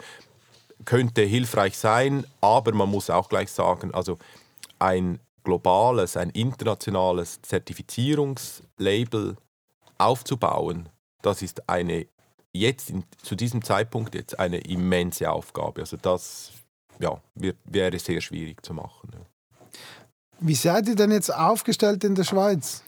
könnte 0.86 1.22
hilfreich 1.24 1.78
sein, 1.78 2.26
aber 2.42 2.74
man 2.74 2.90
muss 2.90 3.10
auch 3.10 3.30
gleich 3.30 3.52
sagen, 3.52 3.94
also 3.94 4.18
ein 4.78 5.20
globales, 5.48 6.18
ein 6.18 6.30
internationales 6.32 7.42
Zertifizierungslabel 7.42 9.38
aufzubauen, 9.98 10.90
das 11.22 11.42
ist 11.42 11.70
eine 11.70 12.08
jetzt 12.52 12.90
in, 12.90 13.06
zu 13.24 13.36
diesem 13.36 13.64
Zeitpunkt 13.64 14.14
jetzt 14.14 14.38
eine 14.38 14.58
immense 14.58 15.32
Aufgabe. 15.32 15.82
Also 15.82 15.96
das 15.96 16.52
ja, 17.00 17.22
wird, 17.36 17.56
wäre 17.64 17.98
sehr 17.98 18.20
schwierig 18.20 18.66
zu 18.66 18.74
machen. 18.74 19.10
Wie 20.40 20.56
seid 20.56 20.90
ihr 20.90 20.96
denn 20.96 21.12
jetzt 21.12 21.34
aufgestellt 21.34 22.04
in 22.04 22.16
der 22.16 22.26
Schweiz? 22.26 22.84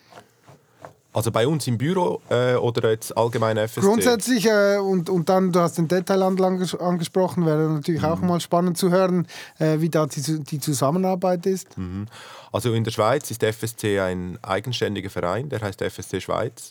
Also 1.12 1.32
bei 1.32 1.48
uns 1.48 1.66
im 1.66 1.78
Büro 1.78 2.22
äh, 2.30 2.54
oder 2.54 2.92
jetzt 2.92 3.18
allgemein 3.18 3.58
FSC? 3.58 3.82
Grundsätzlich 3.82 4.46
äh, 4.46 4.78
und, 4.78 5.10
und 5.10 5.28
dann, 5.28 5.52
du 5.52 5.60
hast 5.60 5.80
den 5.80 5.88
Detailhandel 5.88 6.46
anges 6.46 6.76
angesprochen, 6.76 7.48
wäre 7.48 7.68
natürlich 7.70 8.04
mhm. 8.04 8.08
auch 8.08 8.22
mal 8.22 8.40
spannend 8.40 8.78
zu 8.78 8.92
hören, 8.92 9.28
äh, 9.58 9.80
wie 9.80 9.90
da 9.90 10.06
die, 10.06 10.44
die 10.44 10.60
Zusammenarbeit 10.60 11.48
ist. 11.48 11.76
Mhm. 11.78 12.06
Also 12.52 12.74
in 12.74 12.84
der 12.84 12.92
Schweiz 12.92 13.32
ist 13.32 13.44
FSC 13.44 14.00
ein 14.00 14.38
eigenständiger 14.44 15.10
Verein, 15.10 15.50
der 15.50 15.62
heißt 15.62 15.82
FSC 15.82 16.22
Schweiz. 16.22 16.70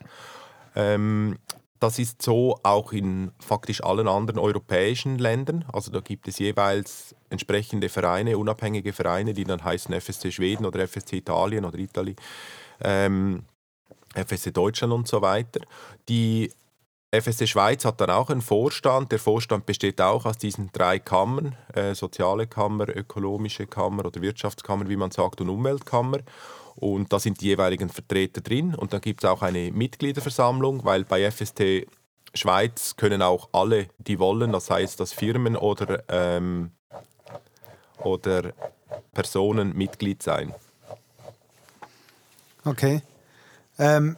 Ähm, 0.76 1.38
das 1.80 1.98
ist 1.98 2.22
so 2.22 2.58
auch 2.62 2.92
in 2.92 3.32
faktisch 3.38 3.82
allen 3.82 4.08
anderen 4.08 4.38
europäischen 4.38 5.18
Ländern. 5.18 5.64
Also 5.72 5.90
da 5.90 6.00
gibt 6.00 6.28
es 6.28 6.38
jeweils 6.38 7.14
entsprechende 7.30 7.88
Vereine, 7.88 8.38
unabhängige 8.38 8.92
Vereine, 8.92 9.32
die 9.32 9.44
dann 9.44 9.62
heißen 9.62 9.92
FSC 10.00 10.32
Schweden 10.32 10.66
oder 10.66 10.80
FSC 10.86 11.16
Italien 11.16 11.64
oder 11.64 11.78
Italien. 11.78 12.16
Ähm, 12.80 13.42
FSC 14.14 14.52
Deutschland 14.52 14.92
und 14.92 15.08
so 15.08 15.22
weiter. 15.22 15.60
Die 16.08 16.50
FSC 17.10 17.46
Schweiz 17.46 17.84
hat 17.84 18.00
dann 18.00 18.10
auch 18.10 18.28
einen 18.28 18.42
Vorstand. 18.42 19.12
Der 19.12 19.18
Vorstand 19.18 19.64
besteht 19.64 20.00
auch 20.00 20.26
aus 20.26 20.36
diesen 20.36 20.70
drei 20.72 20.98
Kammern, 20.98 21.56
äh, 21.74 21.94
soziale 21.94 22.46
Kammer, 22.46 22.88
ökonomische 22.88 23.66
Kammer 23.66 24.04
oder 24.04 24.20
Wirtschaftskammer, 24.20 24.88
wie 24.88 24.96
man 24.96 25.10
sagt, 25.10 25.40
und 25.40 25.48
Umweltkammer. 25.48 26.18
Und 26.76 27.12
da 27.12 27.18
sind 27.18 27.40
die 27.40 27.46
jeweiligen 27.46 27.88
Vertreter 27.88 28.40
drin. 28.40 28.74
Und 28.74 28.92
dann 28.92 29.00
gibt 29.00 29.24
es 29.24 29.30
auch 29.30 29.42
eine 29.42 29.72
Mitgliederversammlung, 29.72 30.84
weil 30.84 31.04
bei 31.04 31.30
FST 31.30 31.86
Schweiz 32.34 32.94
können 32.96 33.22
auch 33.22 33.48
alle, 33.52 33.88
die 33.98 34.18
wollen, 34.18 34.52
das 34.52 34.70
heißt, 34.70 35.00
dass 35.00 35.12
Firmen 35.12 35.56
oder, 35.56 36.04
ähm, 36.08 36.72
oder 37.98 38.52
Personen 39.12 39.76
Mitglied 39.76 40.22
sein. 40.22 40.54
Okay. 42.64 43.02
Ähm, 43.78 44.16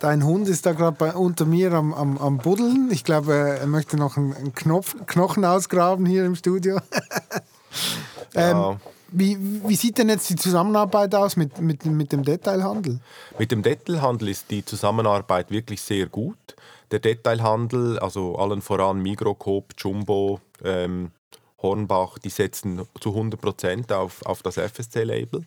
dein 0.00 0.24
Hund 0.24 0.48
ist 0.48 0.66
da 0.66 0.72
gerade 0.72 1.12
unter 1.14 1.44
mir 1.44 1.72
am, 1.72 1.94
am, 1.94 2.18
am 2.18 2.38
Buddeln. 2.38 2.90
Ich 2.92 3.04
glaube, 3.04 3.34
er 3.60 3.66
möchte 3.66 3.96
noch 3.96 4.16
einen, 4.16 4.34
einen 4.34 4.54
Knopf, 4.54 4.94
Knochen 5.06 5.44
ausgraben 5.44 6.06
hier 6.06 6.24
im 6.24 6.34
Studio. 6.34 6.78
ähm, 8.34 8.78
wie, 9.10 9.38
wie, 9.66 9.76
sieht 9.76 9.98
denn 9.98 10.08
jetzt 10.10 10.28
die 10.28 10.36
Zusammenarbeit 10.36 11.14
aus 11.14 11.36
mit, 11.36 11.60
mit, 11.60 11.86
mit 11.86 12.12
dem 12.12 12.24
Detailhandel? 12.24 13.00
Mit 13.38 13.50
dem 13.50 13.62
Detailhandel 13.62 14.28
ist 14.28 14.50
die 14.50 14.64
Zusammenarbeit 14.64 15.50
wirklich 15.50 15.80
sehr 15.80 16.06
gut. 16.06 16.36
Der 16.90 16.98
Detailhandel, 16.98 17.98
also 17.98 18.36
allen 18.36 18.62
voran 18.62 19.00
Migrocoop, 19.00 19.74
Jumbo, 19.78 20.40
ähm, 20.62 21.10
Hornbach, 21.60 22.18
die 22.18 22.30
setzen 22.30 22.82
zu 23.00 23.10
100% 23.10 23.92
auf, 23.92 24.24
auf 24.24 24.42
das 24.42 24.56
FSC-Label. 24.56 25.44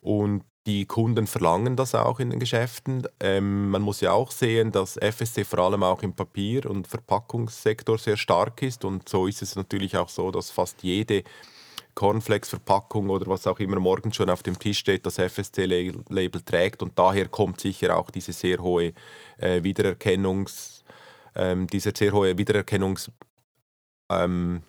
Und 0.00 0.42
die 0.66 0.86
Kunden 0.86 1.26
verlangen 1.26 1.76
das 1.76 1.94
auch 1.94 2.20
in 2.20 2.30
den 2.30 2.40
Geschäften. 2.40 3.06
Ähm, 3.20 3.70
man 3.70 3.82
muss 3.82 4.00
ja 4.00 4.12
auch 4.12 4.30
sehen, 4.30 4.72
dass 4.72 4.96
FSC 4.96 5.44
vor 5.44 5.58
allem 5.58 5.82
auch 5.82 6.02
im 6.02 6.14
Papier- 6.14 6.68
und 6.70 6.86
Verpackungssektor 6.86 7.98
sehr 7.98 8.16
stark 8.16 8.62
ist. 8.62 8.84
Und 8.84 9.08
so 9.08 9.26
ist 9.26 9.42
es 9.42 9.56
natürlich 9.56 9.96
auch 9.96 10.08
so, 10.08 10.30
dass 10.30 10.50
fast 10.50 10.82
jede 10.82 11.22
Cornflakes-Verpackung 11.94 13.10
oder 13.10 13.26
was 13.26 13.46
auch 13.46 13.58
immer 13.60 13.78
morgen 13.78 14.12
schon 14.12 14.30
auf 14.30 14.42
dem 14.42 14.58
Tisch 14.58 14.78
steht, 14.78 15.04
das 15.06 15.18
FSC-Label 15.18 16.40
trägt. 16.42 16.82
Und 16.82 16.98
daher 16.98 17.28
kommt 17.28 17.60
sicher 17.60 17.96
auch 17.96 18.10
diese 18.10 18.32
sehr 18.32 18.58
hohe 18.58 18.94
äh, 19.36 19.62
Wiedererkennungs, 19.62 20.82
ähm, 21.34 21.66
dieser 21.66 21.92
sehr 21.94 22.12
hohe 22.12 22.38
Wiedererkennungswert 22.38 23.02
ähm, 24.10 24.62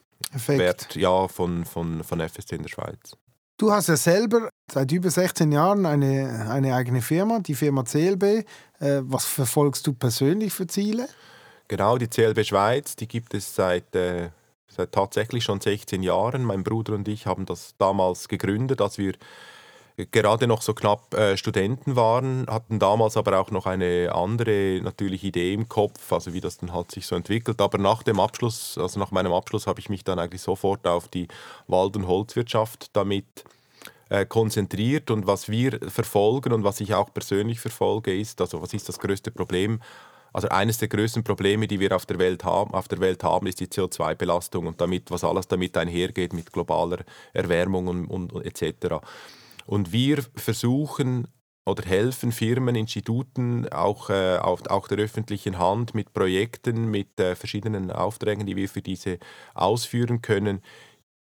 ja, 0.96 1.28
von, 1.30 1.64
von, 1.66 2.04
von 2.04 2.20
FSC 2.20 2.56
in 2.56 2.64
der 2.64 2.70
Schweiz. 2.70 3.18
Du 3.58 3.72
hast 3.72 3.88
ja 3.88 3.96
selber 3.96 4.50
seit 4.70 4.92
über 4.92 5.10
16 5.10 5.50
Jahren 5.50 5.86
eine, 5.86 6.48
eine 6.50 6.76
eigene 6.76 7.02
Firma, 7.02 7.40
die 7.40 7.56
Firma 7.56 7.84
CLB. 7.84 8.24
Äh, 8.24 8.44
was 9.04 9.26
verfolgst 9.26 9.88
du 9.88 9.94
persönlich 9.94 10.52
für 10.52 10.68
Ziele? 10.68 11.08
Genau, 11.70 11.98
die 11.98 12.10
CLB 12.10 12.44
Schweiz, 12.44 12.98
die 12.98 13.08
gibt 13.08 13.34
es 13.34 13.56
seit, 13.56 13.96
äh, 13.96 14.32
seit 14.68 14.92
tatsächlich 14.92 15.46
schon 15.46 15.62
16 15.62 16.04
Jahren. 16.04 16.44
Mein 16.44 16.66
Bruder 16.66 16.96
und 16.96 17.08
ich 17.08 17.28
haben 17.28 17.46
das 17.46 17.76
damals 17.78 18.28
gegründet, 18.28 18.82
als 18.82 18.98
wir 18.98 19.14
gerade 20.12 20.48
noch 20.48 20.62
so 20.62 20.74
knapp 20.74 21.14
äh, 21.14 21.38
Studenten 21.38 21.96
waren, 21.96 22.46
hatten 22.48 22.80
damals 22.80 23.18
aber 23.18 23.40
auch 23.40 23.52
noch 23.52 23.66
eine 23.66 24.14
andere 24.14 24.82
natürlich 24.84 25.24
Idee 25.24 25.54
im 25.54 25.70
Kopf, 25.70 26.12
also 26.12 26.34
wie 26.34 26.42
das 26.42 26.58
dann 26.58 26.74
hat 26.74 26.92
sich 26.92 27.08
so 27.08 27.16
entwickelt. 27.16 27.62
Aber 27.62 27.78
nach 27.78 28.04
dem 28.04 28.20
Abschluss, 28.20 28.78
also 28.78 29.00
nach 29.00 29.12
meinem 29.12 29.34
Abschluss, 29.34 29.68
habe 29.68 29.80
ich 29.80 29.90
mich 29.90 30.04
dann 30.04 30.20
eigentlich 30.20 30.42
sofort 30.42 30.86
auf 30.86 31.08
die 31.08 31.28
Wald- 31.68 31.96
und 31.96 32.08
Holzwirtschaft 32.08 32.90
damit 32.94 33.26
äh, 34.10 34.26
konzentriert. 34.26 35.12
Und 35.12 35.28
was 35.28 35.50
wir 35.50 35.80
verfolgen 35.88 36.54
und 36.54 36.64
was 36.64 36.82
ich 36.82 36.94
auch 36.94 37.14
persönlich 37.14 37.60
verfolge, 37.60 38.18
ist, 38.18 38.42
also 38.42 38.62
was 38.62 38.74
ist 38.74 38.90
das 38.90 39.00
größte 39.00 39.32
Problem? 39.32 39.80
Also 40.34 40.50
eines 40.50 40.80
der 40.80 40.90
größten 40.90 41.24
Probleme, 41.24 41.66
die 41.66 41.80
wir 41.80 41.96
auf 41.96 42.06
der 42.06 42.20
Welt 42.20 42.44
haben, 42.44 42.74
auf 42.74 42.90
der 42.90 43.00
Welt 43.00 43.24
haben 43.24 43.48
ist 43.48 43.62
die 43.62 43.68
CO2-Belastung 43.68 44.68
und 44.68 44.82
damit, 44.82 45.10
was 45.10 45.24
alles 45.24 45.48
damit 45.48 45.78
einhergeht 45.78 46.34
mit 46.34 46.52
globaler 46.52 47.06
Erwärmung 47.32 47.88
und, 47.88 48.06
und, 48.08 48.34
und 48.34 48.46
etc. 48.46 48.98
Und 49.66 49.92
wir 49.92 50.24
versuchen 50.36 51.28
oder 51.66 51.84
helfen 51.84 52.32
Firmen, 52.32 52.76
Instituten, 52.76 53.68
auch, 53.70 54.10
äh, 54.10 54.38
auch, 54.38 54.62
auch 54.68 54.88
der 54.88 55.00
öffentlichen 55.00 55.58
Hand 55.58 55.96
mit 55.96 56.14
Projekten, 56.14 56.92
mit 56.92 57.20
äh, 57.20 57.36
verschiedenen 57.36 57.92
Aufträgen, 57.92 58.46
die 58.46 58.56
wir 58.56 58.70
für 58.70 58.84
diese 58.84 59.18
ausführen 59.56 60.22
können, 60.22 60.62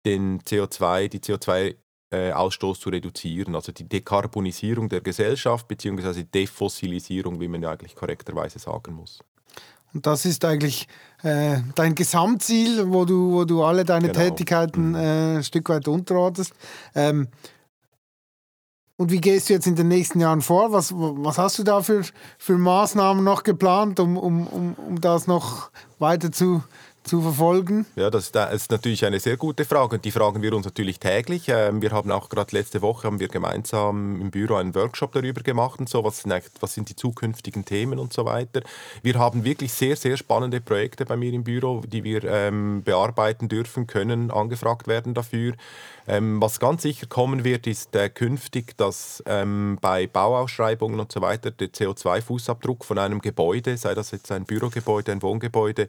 den 0.05 0.41
CO2, 0.41 1.09
die 1.09 1.21
CO2 1.21 1.77
äh, 2.13 2.33
Ausstoß 2.33 2.79
zu 2.79 2.91
reduzieren, 2.91 3.55
also 3.55 3.73
die 3.73 3.89
Dekarbonisierung 3.89 4.91
der 4.91 5.01
Gesellschaft 5.01 5.67
bzw. 5.67 6.25
Defossilisierung, 6.25 7.41
wie 7.41 7.49
man 7.49 7.63
ja 7.63 7.71
eigentlich 7.71 7.95
korrekterweise 7.95 8.59
sagen 8.59 8.95
muss. 8.95 9.21
Und 9.95 10.07
das 10.07 10.27
ist 10.27 10.45
eigentlich 10.45 10.89
äh, 11.23 11.59
dein 11.75 11.95
Gesamtziel, 11.95 12.93
wo 12.93 13.05
du, 13.05 13.33
wo 13.33 13.45
du 13.45 13.63
alle 13.63 13.85
deine 13.85 14.09
genau. 14.09 14.21
Tätigkeiten 14.21 14.91
mhm. 14.91 14.95
äh, 14.97 15.37
ein 15.37 15.45
Stück 15.45 15.69
weit 15.69 15.89
unterordnest. 15.89 16.53
Ähm, 16.95 17.29
und 18.97 19.11
wie 19.11 19.21
gehst 19.21 19.49
du 19.49 19.55
jetzt 19.55 19.67
in 19.67 19.75
den 19.75 19.89
nächsten 19.89 20.21
Jahren 20.21 20.41
vor? 20.41 20.73
Was, 20.73 20.93
was 20.95 21.39
hast 21.39 21.59
du 21.59 21.65
da 21.65 21.83
für, 21.83 22.03
für 22.39 22.57
Maßnahmen 22.57 23.25
noch 23.25 23.43
geplant, 23.43 23.99
um, 23.99 24.17
um, 24.17 24.47
um, 24.47 24.75
um 24.75 25.01
das 25.01 25.27
noch 25.27 25.71
weiter 25.99 26.31
zu, 26.31 26.63
zu 27.05 27.21
verfolgen? 27.21 27.87
Ja, 27.97 28.11
das 28.11 28.33
ist 28.53 28.71
natürlich 28.71 29.05
eine 29.05 29.21
sehr 29.21 29.37
gute 29.37 29.65
Frage 29.65 29.97
und 29.97 30.05
die 30.05 30.11
fragen 30.11 30.43
wir 30.43 30.55
uns 30.55 30.65
natürlich 30.65 30.99
täglich. 30.99 31.49
Ähm, 31.49 31.83
wir 31.83 31.93
haben 31.93 32.11
auch 32.11 32.29
gerade 32.29 32.57
letzte 32.57 32.83
Woche 32.83 33.07
haben 33.07 33.21
wir 33.21 33.29
gemeinsam 33.29 34.21
im 34.21 34.31
Büro 34.31 34.55
einen 34.55 34.75
Workshop 34.75 35.13
darüber 35.13 35.43
gemacht 35.43 35.79
und 35.81 35.89
so, 35.89 36.03
was 36.03 36.21
sind, 36.21 36.35
was 36.61 36.75
sind 36.75 36.89
die 36.89 36.97
zukünftigen 36.97 37.65
Themen 37.65 37.99
und 37.99 38.13
so 38.13 38.25
weiter. 38.25 38.63
Wir 39.03 39.19
haben 39.19 39.45
wirklich 39.45 39.73
sehr, 39.73 39.97
sehr 39.97 40.17
spannende 40.17 40.61
Projekte 40.61 41.05
bei 41.05 41.17
mir 41.17 41.33
im 41.33 41.45
Büro, 41.45 41.83
die 41.87 42.05
wir 42.05 42.25
ähm, 42.25 42.83
bearbeiten 42.83 43.49
dürfen, 43.49 43.87
können 43.87 44.31
angefragt 44.31 44.89
werden 44.89 45.15
dafür. 45.15 45.55
Ähm, 46.07 46.41
was 46.41 46.61
ganz 46.61 46.83
sicher 46.83 47.07
kommen 47.07 47.45
wird, 47.45 47.67
ist 47.67 47.95
äh, 47.95 48.09
künftig, 48.09 48.77
dass 48.77 49.23
ähm, 49.27 49.79
bei 49.81 50.07
Bauausschreibungen 50.07 51.01
und 51.01 51.13
so 51.13 51.21
weiter 51.21 51.51
der 51.51 51.69
CO2-Fußabdruck 51.69 52.85
von 52.85 52.99
einem 52.99 53.21
Gebäude, 53.21 53.77
sei 53.77 53.95
das 53.95 54.11
jetzt 54.11 54.31
ein 54.33 54.45
Bürogebäude, 54.45 55.13
ein 55.13 55.23
Wohngebäude, 55.23 55.89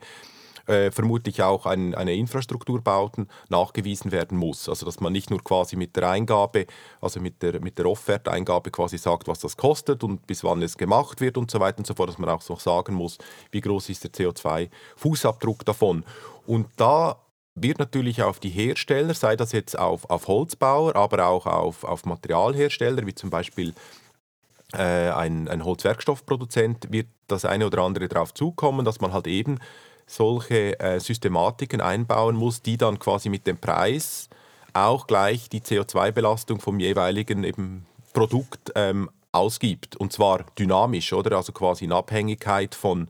äh, 0.67 0.91
vermutlich 0.91 1.41
auch 1.43 1.65
ein, 1.65 1.95
eine 1.95 2.13
Infrastrukturbauten 2.15 3.27
nachgewiesen 3.49 4.11
werden 4.11 4.37
muss. 4.37 4.67
Also 4.69 4.85
dass 4.85 4.99
man 4.99 5.13
nicht 5.13 5.29
nur 5.29 5.43
quasi 5.43 5.75
mit 5.75 5.95
der 5.95 6.09
Eingabe, 6.09 6.65
also 7.01 7.19
mit 7.19 7.41
der, 7.41 7.61
mit 7.61 7.77
der 7.77 7.85
Offerteingabe 7.85 8.71
quasi 8.71 8.97
sagt, 8.97 9.27
was 9.27 9.39
das 9.39 9.57
kostet 9.57 10.03
und 10.03 10.25
bis 10.27 10.43
wann 10.43 10.61
es 10.61 10.77
gemacht 10.77 11.21
wird 11.21 11.37
und 11.37 11.51
so 11.51 11.59
weiter 11.59 11.79
und 11.79 11.87
so 11.87 11.93
fort, 11.93 12.09
dass 12.09 12.17
man 12.17 12.29
auch 12.29 12.47
noch 12.49 12.59
sagen 12.59 12.95
muss, 12.95 13.17
wie 13.51 13.61
groß 13.61 13.89
ist 13.89 14.03
der 14.03 14.11
CO2-Fußabdruck 14.11 15.63
davon. 15.65 16.03
Und 16.45 16.67
da 16.77 17.17
wird 17.55 17.79
natürlich 17.79 18.21
auf 18.21 18.39
die 18.39 18.49
Hersteller, 18.49 19.13
sei 19.13 19.35
das 19.35 19.53
jetzt 19.53 19.79
auf, 19.79 20.09
auf 20.09 20.27
Holzbauer, 20.27 20.95
aber 20.95 21.27
auch 21.27 21.45
auf, 21.45 21.83
auf 21.83 22.05
Materialhersteller, 22.05 23.05
wie 23.07 23.15
zum 23.15 23.29
Beispiel 23.29 23.73
äh, 24.73 25.09
ein, 25.09 25.47
ein 25.47 25.63
Holzwerkstoffproduzent, 25.63 26.91
wird 26.91 27.07
das 27.27 27.45
eine 27.45 27.67
oder 27.67 27.81
andere 27.83 28.07
darauf 28.07 28.33
zukommen, 28.33 28.85
dass 28.85 28.99
man 28.99 29.13
halt 29.13 29.27
eben 29.27 29.59
solche 30.05 30.79
äh, 30.79 30.99
Systematiken 30.99 31.81
einbauen 31.81 32.35
muss, 32.35 32.61
die 32.61 32.77
dann 32.77 32.99
quasi 32.99 33.29
mit 33.29 33.47
dem 33.47 33.57
Preis 33.57 34.29
auch 34.73 35.07
gleich 35.07 35.49
die 35.49 35.61
CO2-Belastung 35.61 36.59
vom 36.59 36.79
jeweiligen 36.79 37.43
eben 37.43 37.85
Produkt 38.13 38.71
ähm, 38.75 39.09
ausgibt. 39.31 39.95
Und 39.95 40.13
zwar 40.13 40.45
dynamisch, 40.57 41.13
oder? 41.13 41.37
Also 41.37 41.51
quasi 41.53 41.85
in 41.85 41.91
Abhängigkeit 41.91 42.75
von 42.75 43.09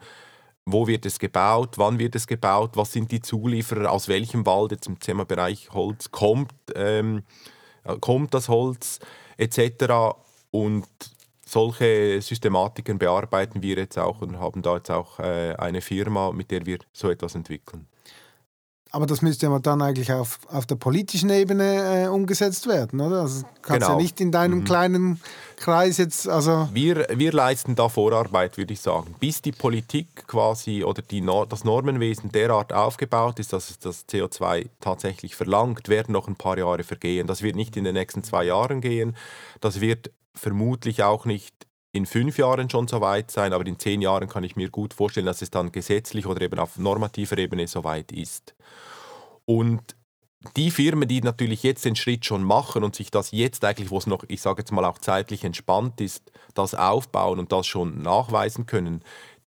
wo 0.65 0.87
wird 0.87 1.05
es 1.05 1.19
gebaut, 1.19 1.77
wann 1.77 1.99
wird 1.99 2.15
es 2.15 2.25
gebaut, 2.25 2.71
was 2.73 2.91
sind 2.91 3.11
die 3.11 3.21
Zulieferer, 3.21 3.91
aus 3.91 4.07
welchem 4.07 4.47
Wald, 4.47 4.71
jetzt 4.71 4.87
im 4.87 4.99
Themabereich 4.99 5.69
Holz, 5.71 6.09
kommt, 6.09 6.53
ähm, 6.75 7.23
kommt 8.01 8.33
das 8.33 8.49
Holz 8.49 8.99
etc. 9.37 10.17
Und 10.49 10.87
solche 11.47 12.21
Systematiken 12.21 12.97
bearbeiten 12.97 13.61
wir 13.61 13.77
jetzt 13.77 13.97
auch 13.97 14.21
und 14.21 14.39
haben 14.39 14.61
da 14.61 14.75
jetzt 14.75 14.91
auch 14.91 15.19
äh, 15.19 15.55
eine 15.57 15.81
Firma, 15.81 16.31
mit 16.31 16.51
der 16.51 16.65
wir 16.65 16.79
so 16.91 17.09
etwas 17.09 17.35
entwickeln. 17.35 17.87
Aber 18.95 19.07
das 19.07 19.21
müsste 19.21 19.47
ja 19.47 19.59
dann 19.59 19.81
eigentlich 19.81 20.09
auf, 20.13 20.39
auf 20.47 20.65
der 20.65 20.75
politischen 20.75 21.29
Ebene 21.29 22.05
äh, 22.05 22.07
umgesetzt 22.07 22.65
werden, 22.65 23.01
oder? 23.01 23.23
Also 23.23 23.43
kannst 23.61 23.81
genau. 23.81 23.97
ja 23.97 24.01
nicht 24.01 24.21
in 24.21 24.31
deinem 24.31 24.59
mhm. 24.59 24.63
kleinen 24.63 25.21
Kreis 25.57 25.97
jetzt, 25.97 26.29
also... 26.29 26.69
Wir, 26.71 27.05
wir 27.13 27.33
leisten 27.33 27.75
da 27.75 27.89
Vorarbeit, 27.89 28.57
würde 28.57 28.71
ich 28.71 28.79
sagen. 28.79 29.13
Bis 29.19 29.41
die 29.41 29.51
Politik 29.51 30.27
quasi 30.27 30.85
oder 30.85 31.01
die, 31.01 31.21
das 31.49 31.65
Normenwesen 31.65 32.31
derart 32.31 32.71
aufgebaut 32.71 33.37
ist, 33.39 33.51
dass 33.51 33.69
es 33.69 33.79
das 33.79 34.07
CO2 34.07 34.69
tatsächlich 34.79 35.35
verlangt, 35.35 35.89
werden 35.89 36.13
noch 36.13 36.29
ein 36.29 36.37
paar 36.37 36.57
Jahre 36.57 36.85
vergehen. 36.85 37.27
Das 37.27 37.41
wird 37.41 37.57
nicht 37.57 37.75
in 37.75 37.83
den 37.83 37.95
nächsten 37.95 38.23
zwei 38.23 38.45
Jahren 38.45 38.79
gehen. 38.79 39.17
Das 39.59 39.81
wird 39.81 40.09
vermutlich 40.33 41.03
auch 41.03 41.25
nicht 41.25 41.53
in 41.95 42.05
fünf 42.05 42.37
Jahren 42.37 42.69
schon 42.69 42.89
so 42.89 42.99
weit 42.99 43.31
sein, 43.31 43.53
aber 43.53 43.65
in 43.65 43.79
zehn 43.79 44.01
Jahren 44.01 44.27
kann 44.27 44.43
ich 44.43 44.57
mir 44.57 44.69
gut 44.69 44.93
vorstellen, 44.93 45.25
dass 45.25 45.41
es 45.41 45.49
dann 45.49 45.71
gesetzlich 45.71 46.25
oder 46.25 46.41
eben 46.41 46.59
auf 46.59 46.77
normativer 46.77 47.37
Ebene 47.37 47.67
so 47.67 47.85
weit 47.85 48.11
ist. 48.11 48.53
Und 49.45 49.95
die 50.57 50.71
Firmen, 50.71 51.07
die 51.07 51.21
natürlich 51.21 51.63
jetzt 51.63 51.85
den 51.85 51.95
Schritt 51.95 52.25
schon 52.25 52.43
machen 52.43 52.83
und 52.83 52.95
sich 52.95 53.11
das 53.11 53.31
jetzt 53.31 53.63
eigentlich, 53.63 53.91
wo 53.91 53.97
es 53.97 54.07
noch, 54.07 54.25
ich 54.27 54.41
sage 54.41 54.61
jetzt 54.61 54.71
mal 54.71 54.83
auch 54.83 54.97
zeitlich 54.97 55.45
entspannt 55.45 56.01
ist, 56.01 56.31
das 56.53 56.75
aufbauen 56.75 57.39
und 57.39 57.53
das 57.53 57.65
schon 57.65 58.01
nachweisen 58.01 58.65
können, 58.65 59.01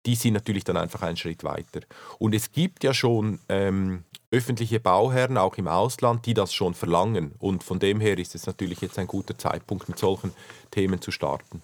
die 0.06 0.14
sind 0.14 0.32
natürlich 0.32 0.64
dann 0.64 0.78
einfach 0.78 1.02
einen 1.02 1.18
Schritt 1.18 1.44
weiter. 1.44 1.80
Und 2.18 2.34
es 2.34 2.50
gibt 2.50 2.82
ja 2.82 2.94
schon 2.94 3.40
ähm, 3.50 4.04
öffentliche 4.30 4.80
Bauherren, 4.80 5.36
auch 5.36 5.58
im 5.58 5.68
Ausland, 5.68 6.24
die 6.24 6.34
das 6.34 6.54
schon 6.54 6.72
verlangen. 6.72 7.34
Und 7.38 7.62
von 7.62 7.78
dem 7.78 8.00
her 8.00 8.16
ist 8.16 8.34
es 8.34 8.46
natürlich 8.46 8.80
jetzt 8.80 8.98
ein 8.98 9.06
guter 9.06 9.36
Zeitpunkt, 9.36 9.88
mit 9.88 9.98
solchen 9.98 10.32
Themen 10.70 11.02
zu 11.02 11.10
starten. 11.10 11.60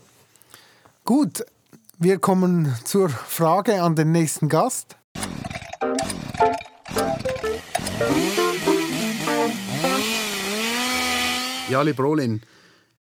Gut, 1.06 1.44
wir 1.98 2.18
kommen 2.18 2.74
zur 2.82 3.10
Frage 3.10 3.82
an 3.82 3.94
den 3.94 4.10
nächsten 4.10 4.48
Gast. 4.48 4.96
Ja, 11.68 11.82
lieber 11.82 12.04
Olin, 12.04 12.40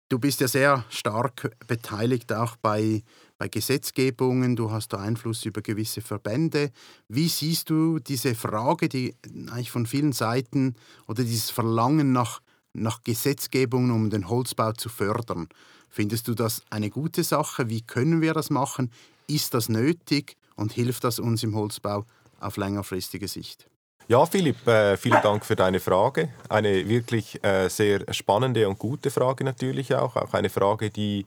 du 0.10 0.18
bist 0.18 0.42
ja 0.42 0.48
sehr 0.48 0.84
stark 0.90 1.56
beteiligt 1.68 2.34
auch 2.34 2.56
bei 2.56 3.04
bei 3.38 3.48
Gesetzgebungen, 3.50 4.56
du 4.56 4.72
hast 4.72 4.94
da 4.94 4.98
Einfluss 4.98 5.46
über 5.46 5.62
gewisse 5.62 6.02
Verbände. 6.02 6.72
Wie 7.08 7.28
siehst 7.28 7.70
du 7.70 8.00
diese 8.00 8.34
Frage, 8.34 8.90
die 8.90 9.16
eigentlich 9.52 9.70
von 9.70 9.86
vielen 9.86 10.12
Seiten 10.12 10.76
oder 11.08 11.24
dieses 11.24 11.52
Verlangen 11.52 12.12
nach, 12.12 12.42
nach 12.74 13.04
Gesetzgebungen, 13.04 13.92
um 13.92 14.10
den 14.10 14.28
Holzbau 14.28 14.72
zu 14.72 14.90
fördern? 14.90 15.50
Findest 15.92 16.28
du 16.28 16.34
das 16.34 16.64
eine 16.70 16.90
gute 16.90 17.24
Sache? 17.24 17.70
Wie 17.70 17.82
können 17.82 18.22
wir 18.22 18.34
das 18.34 18.50
machen? 18.50 18.92
Ist 19.28 19.54
das 19.54 19.70
nötig 19.70 20.38
und 20.56 20.72
hilft 20.72 21.04
das 21.04 21.20
uns 21.20 21.44
im 21.44 21.56
Holzbau 21.56 22.06
auf 22.40 22.58
längerfristige 22.58 23.28
Sicht? 23.28 23.68
Ja, 24.08 24.26
Philipp, 24.26 24.66
äh, 24.68 24.98
vielen 24.98 25.22
Dank 25.22 25.46
für 25.46 25.56
deine 25.56 25.80
Frage. 25.80 26.30
Eine 26.50 26.90
wirklich 26.90 27.44
äh, 27.44 27.70
sehr 27.70 28.12
spannende 28.14 28.68
und 28.68 28.80
gute 28.80 29.12
Frage 29.12 29.44
natürlich 29.44 29.94
auch. 29.94 30.16
Auch 30.16 30.34
eine 30.34 30.50
Frage, 30.50 30.90
die 30.90 31.26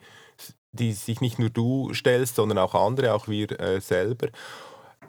die 0.74 0.92
sich 0.92 1.20
nicht 1.20 1.38
nur 1.38 1.50
du 1.50 1.94
stellst, 1.94 2.37
sondern 2.37 2.59
auch 2.59 2.74
andere, 2.74 3.14
auch 3.14 3.29
wir 3.29 3.59
äh, 3.61 3.81
selber. 3.81 4.29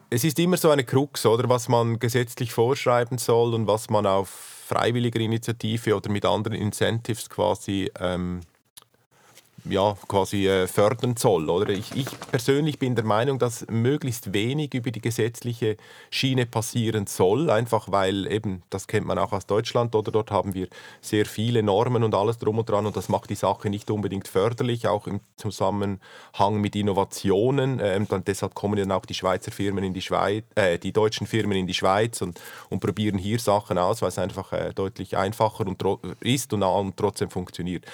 Es 0.09 0.23
ist 0.23 0.37
immer 0.37 0.57
so 0.57 0.69
eine 0.69 0.83
Krux, 0.83 1.25
oder 1.25 1.49
was 1.49 1.67
man 1.67 1.97
gesetzlich 1.97 2.53
vorschreiben 2.53 3.17
soll 3.17 3.53
und 3.53 3.65
was 3.65 3.89
man 3.89 4.05
auf 4.05 4.29
freiwilliger 4.29 5.19
Initiative 5.19 5.95
oder 5.95 6.09
mit 6.09 6.25
anderen 6.25 6.57
Incentives 6.57 7.29
quasi 7.29 7.91
ähm, 7.99 8.41
ja, 9.69 9.95
quasi 10.07 10.47
äh, 10.47 10.67
fördern 10.67 11.15
soll. 11.17 11.49
Oder? 11.49 11.69
Ich, 11.69 11.95
ich, 11.95 12.07
persönlich 12.31 12.79
bin 12.79 12.95
der 12.95 13.05
Meinung, 13.05 13.39
dass 13.39 13.65
möglichst 13.69 14.33
wenig 14.33 14.73
über 14.73 14.91
die 14.91 15.01
gesetzliche 15.01 15.77
Schiene 16.09 16.45
passieren 16.45 17.07
soll, 17.07 17.49
einfach 17.49 17.91
weil 17.91 18.31
eben, 18.31 18.63
das 18.69 18.87
kennt 18.87 19.07
man 19.07 19.17
auch 19.17 19.31
aus 19.31 19.45
Deutschland, 19.45 19.95
oder 19.95 20.11
dort 20.11 20.31
haben 20.31 20.53
wir 20.53 20.67
sehr 21.01 21.25
viele 21.25 21.63
Normen 21.63 22.03
und 22.03 22.13
alles 22.13 22.37
drum 22.37 22.59
und 22.59 22.69
dran 22.69 22.85
und 22.85 22.95
das 22.95 23.09
macht 23.09 23.29
die 23.29 23.35
Sache 23.35 23.69
nicht 23.69 23.89
unbedingt 23.89 24.27
förderlich, 24.27 24.87
auch 24.87 25.07
im 25.07 25.19
Zusammenhang 25.37 26.61
mit 26.61 26.75
Innovationen. 26.75 27.79
Ähm, 27.81 28.07
dann, 28.07 28.23
deshalb 28.23 28.55
kommen 28.55 28.77
dann 28.77 28.91
auch 28.91 29.05
die 29.05 29.13
Schweizer 29.13 29.51
Firmen 29.51 29.83
in 29.83 29.93
die 29.93 30.01
Schweiz, 30.01 30.45
äh, 30.55 30.77
die 30.77 30.93
deutschen 30.93 31.27
Firmen 31.27 31.57
in 31.57 31.67
die 31.67 31.73
Schweiz 31.73 32.21
und, 32.21 32.39
und 32.69 32.79
probieren 32.79 33.17
hier 33.17 33.39
Sachen 33.39 33.77
aus, 33.77 34.01
weil 34.01 34.09
es 34.09 34.19
einfach 34.19 34.53
äh, 34.53 34.73
deutlich 34.73 35.17
einfacher 35.17 35.65
und 35.65 35.83
ist 36.21 36.53
und, 36.53 36.63
und 36.63 36.97
trotzdem 36.97 37.29
funktioniert. 37.29 37.85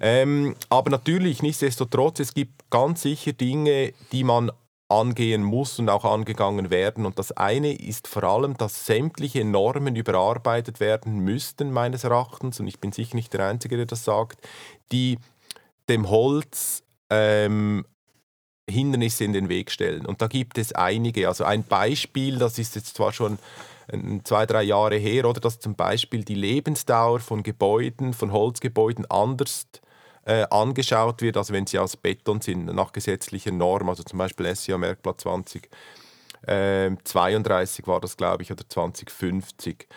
Ähm, 0.00 0.54
aber 0.68 0.90
natürlich, 0.90 1.42
nichtsdestotrotz, 1.42 2.20
es 2.20 2.34
gibt 2.34 2.70
ganz 2.70 3.02
sicher 3.02 3.32
Dinge, 3.32 3.92
die 4.12 4.24
man 4.24 4.50
angehen 4.88 5.42
muss 5.42 5.78
und 5.78 5.90
auch 5.90 6.04
angegangen 6.04 6.70
werden. 6.70 7.04
Und 7.04 7.18
das 7.18 7.32
eine 7.32 7.74
ist 7.74 8.08
vor 8.08 8.24
allem, 8.24 8.56
dass 8.56 8.86
sämtliche 8.86 9.44
Normen 9.44 9.96
überarbeitet 9.96 10.80
werden 10.80 11.18
müssten, 11.18 11.70
meines 11.72 12.04
Erachtens, 12.04 12.58
und 12.58 12.68
ich 12.68 12.80
bin 12.80 12.92
sicher 12.92 13.16
nicht 13.16 13.32
der 13.34 13.46
Einzige, 13.46 13.76
der 13.76 13.86
das 13.86 14.04
sagt, 14.04 14.38
die 14.92 15.18
dem 15.88 16.08
Holz 16.08 16.84
ähm, 17.10 17.84
Hindernisse 18.68 19.24
in 19.24 19.32
den 19.32 19.48
Weg 19.48 19.70
stellen. 19.70 20.06
Und 20.06 20.22
da 20.22 20.26
gibt 20.26 20.58
es 20.58 20.72
einige. 20.72 21.28
Also 21.28 21.44
ein 21.44 21.64
Beispiel, 21.64 22.38
das 22.38 22.58
ist 22.58 22.74
jetzt 22.74 22.96
zwar 22.96 23.12
schon 23.12 23.38
zwei, 24.24 24.44
drei 24.44 24.62
Jahre 24.62 24.96
her, 24.96 25.24
oder 25.26 25.40
dass 25.40 25.60
zum 25.60 25.74
Beispiel 25.74 26.24
die 26.24 26.34
Lebensdauer 26.34 27.20
von 27.20 27.42
Gebäuden, 27.42 28.12
von 28.12 28.32
Holzgebäuden 28.32 29.06
anders 29.10 29.66
äh, 30.28 30.46
angeschaut 30.50 31.22
wird, 31.22 31.38
als 31.38 31.52
wenn 31.52 31.66
sie 31.66 31.78
aus 31.78 31.96
Beton 31.96 32.42
sind, 32.42 32.66
nach 32.66 32.92
gesetzlicher 32.92 33.50
Norm. 33.50 33.88
Also 33.88 34.02
zum 34.02 34.18
Beispiel 34.18 34.54
SIA 34.54 34.76
Merkblatt 34.76 35.22
20. 35.22 35.70
Äh, 36.46 36.90
32 37.02 37.86
war 37.86 38.00
das, 38.00 38.16
glaube 38.16 38.42
ich, 38.42 38.52
oder 38.52 38.68
2050. 38.68 39.88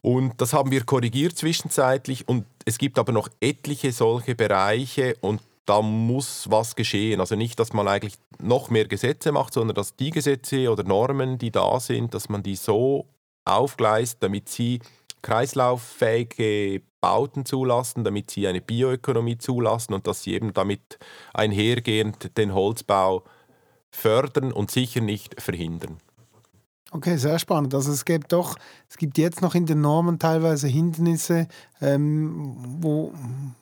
Und 0.00 0.40
das 0.40 0.54
haben 0.54 0.70
wir 0.70 0.84
korrigiert 0.84 1.36
zwischenzeitlich 1.36 2.26
und 2.26 2.46
es 2.64 2.78
gibt 2.78 2.98
aber 2.98 3.12
noch 3.12 3.28
etliche 3.40 3.92
solche 3.92 4.34
Bereiche 4.34 5.14
und 5.20 5.42
da 5.66 5.82
muss 5.82 6.50
was 6.50 6.74
geschehen. 6.74 7.20
Also 7.20 7.36
nicht, 7.36 7.60
dass 7.60 7.74
man 7.74 7.86
eigentlich 7.86 8.14
noch 8.38 8.70
mehr 8.70 8.86
Gesetze 8.86 9.30
macht, 9.30 9.52
sondern 9.52 9.74
dass 9.74 9.94
die 9.94 10.10
Gesetze 10.10 10.70
oder 10.70 10.84
Normen, 10.84 11.36
die 11.36 11.50
da 11.50 11.78
sind, 11.80 12.14
dass 12.14 12.30
man 12.30 12.42
die 12.42 12.56
so 12.56 13.04
aufgleist, 13.44 14.22
damit 14.22 14.48
sie 14.48 14.80
kreislauffähige 15.22 16.82
Bauten 17.00 17.44
zulassen, 17.44 18.04
damit 18.04 18.30
sie 18.30 18.46
eine 18.46 18.60
Bioökonomie 18.60 19.38
zulassen 19.38 19.94
und 19.94 20.06
dass 20.06 20.22
sie 20.22 20.34
eben 20.34 20.52
damit 20.52 20.98
einhergehend 21.32 22.36
den 22.36 22.54
Holzbau 22.54 23.24
fördern 23.90 24.52
und 24.52 24.70
sicher 24.70 25.00
nicht 25.00 25.40
verhindern. 25.40 25.98
Okay, 26.92 27.16
sehr 27.16 27.38
spannend. 27.38 27.72
Also 27.74 27.92
es 27.92 28.04
gibt 28.04 28.32
doch, 28.32 28.56
es 28.88 28.96
gibt 28.96 29.16
jetzt 29.16 29.42
noch 29.42 29.54
in 29.54 29.64
den 29.64 29.80
Normen 29.80 30.18
teilweise 30.18 30.66
Hindernisse, 30.66 31.46
ähm, 31.80 32.56
wo, 32.80 33.12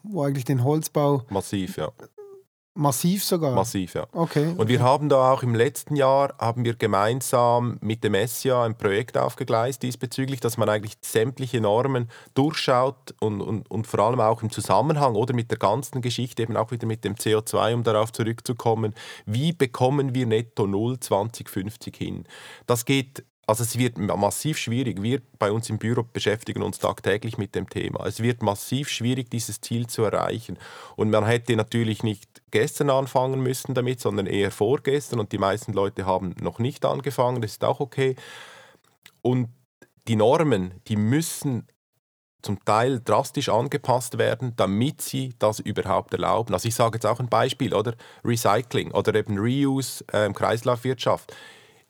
wo 0.02 0.22
eigentlich 0.22 0.46
den 0.46 0.64
Holzbau 0.64 1.22
massiv, 1.28 1.76
ja. 1.76 1.92
Massiv 2.78 3.24
sogar? 3.24 3.56
Massiv, 3.56 3.94
ja. 3.94 4.06
Okay. 4.12 4.54
Und 4.56 4.68
wir 4.68 4.80
haben 4.80 5.08
da 5.08 5.32
auch 5.32 5.42
im 5.42 5.56
letzten 5.56 5.96
Jahr, 5.96 6.32
haben 6.38 6.64
wir 6.64 6.74
gemeinsam 6.74 7.76
mit 7.80 8.04
dem 8.04 8.14
SIA 8.14 8.62
ein 8.62 8.78
Projekt 8.78 9.18
aufgegleist 9.18 9.82
diesbezüglich, 9.82 10.38
dass 10.38 10.58
man 10.58 10.68
eigentlich 10.68 10.96
sämtliche 11.00 11.60
Normen 11.60 12.08
durchschaut 12.34 13.16
und, 13.18 13.40
und, 13.40 13.68
und 13.68 13.88
vor 13.88 13.98
allem 13.98 14.20
auch 14.20 14.44
im 14.44 14.50
Zusammenhang 14.50 15.16
oder 15.16 15.34
mit 15.34 15.50
der 15.50 15.58
ganzen 15.58 16.02
Geschichte, 16.02 16.40
eben 16.44 16.56
auch 16.56 16.70
wieder 16.70 16.86
mit 16.86 17.02
dem 17.02 17.16
CO2, 17.16 17.74
um 17.74 17.82
darauf 17.82 18.12
zurückzukommen, 18.12 18.94
wie 19.26 19.52
bekommen 19.52 20.14
wir 20.14 20.26
netto 20.26 20.68
Null 20.68 21.00
2050 21.00 21.96
hin. 21.96 22.24
Das 22.68 22.84
geht 22.84 23.24
also 23.48 23.64
es 23.64 23.78
wird 23.78 23.96
massiv 23.96 24.58
schwierig. 24.58 25.02
Wir 25.02 25.22
bei 25.38 25.50
uns 25.50 25.70
im 25.70 25.78
Büro 25.78 26.04
beschäftigen 26.12 26.62
uns 26.62 26.78
tagtäglich 26.78 27.38
mit 27.38 27.54
dem 27.54 27.66
Thema. 27.66 28.04
Es 28.04 28.22
wird 28.22 28.42
massiv 28.42 28.90
schwierig, 28.90 29.30
dieses 29.30 29.62
Ziel 29.62 29.87
zu 29.87 30.04
erreichen. 30.04 30.58
Und 30.96 31.08
man 31.08 31.24
hätte 31.24 31.56
natürlich 31.56 32.02
nicht 32.02 32.42
gestern 32.50 32.90
anfangen 32.90 33.40
müssen 33.40 33.72
damit, 33.72 34.00
sondern 34.00 34.26
eher 34.26 34.50
vorgestern. 34.50 35.18
Und 35.18 35.32
die 35.32 35.38
meisten 35.38 35.72
Leute 35.72 36.04
haben 36.04 36.34
noch 36.42 36.58
nicht 36.58 36.84
angefangen. 36.84 37.40
Das 37.40 37.52
ist 37.52 37.64
auch 37.64 37.80
okay. 37.80 38.16
Und 39.22 39.48
die 40.08 40.16
Normen, 40.16 40.74
die 40.87 40.96
müssen 40.96 41.66
zum 42.42 42.62
Teil 42.66 43.00
drastisch 43.00 43.48
angepasst 43.48 44.18
werden, 44.18 44.52
damit 44.56 45.00
sie 45.00 45.34
das 45.38 45.58
überhaupt 45.58 46.12
erlauben. 46.12 46.52
Also 46.52 46.68
ich 46.68 46.74
sage 46.74 46.96
jetzt 46.96 47.06
auch 47.06 47.18
ein 47.18 47.30
Beispiel, 47.30 47.72
oder 47.72 47.94
Recycling 48.24 48.92
oder 48.92 49.14
eben 49.14 49.38
Reuse, 49.38 50.04
äh, 50.12 50.30
Kreislaufwirtschaft. 50.30 51.34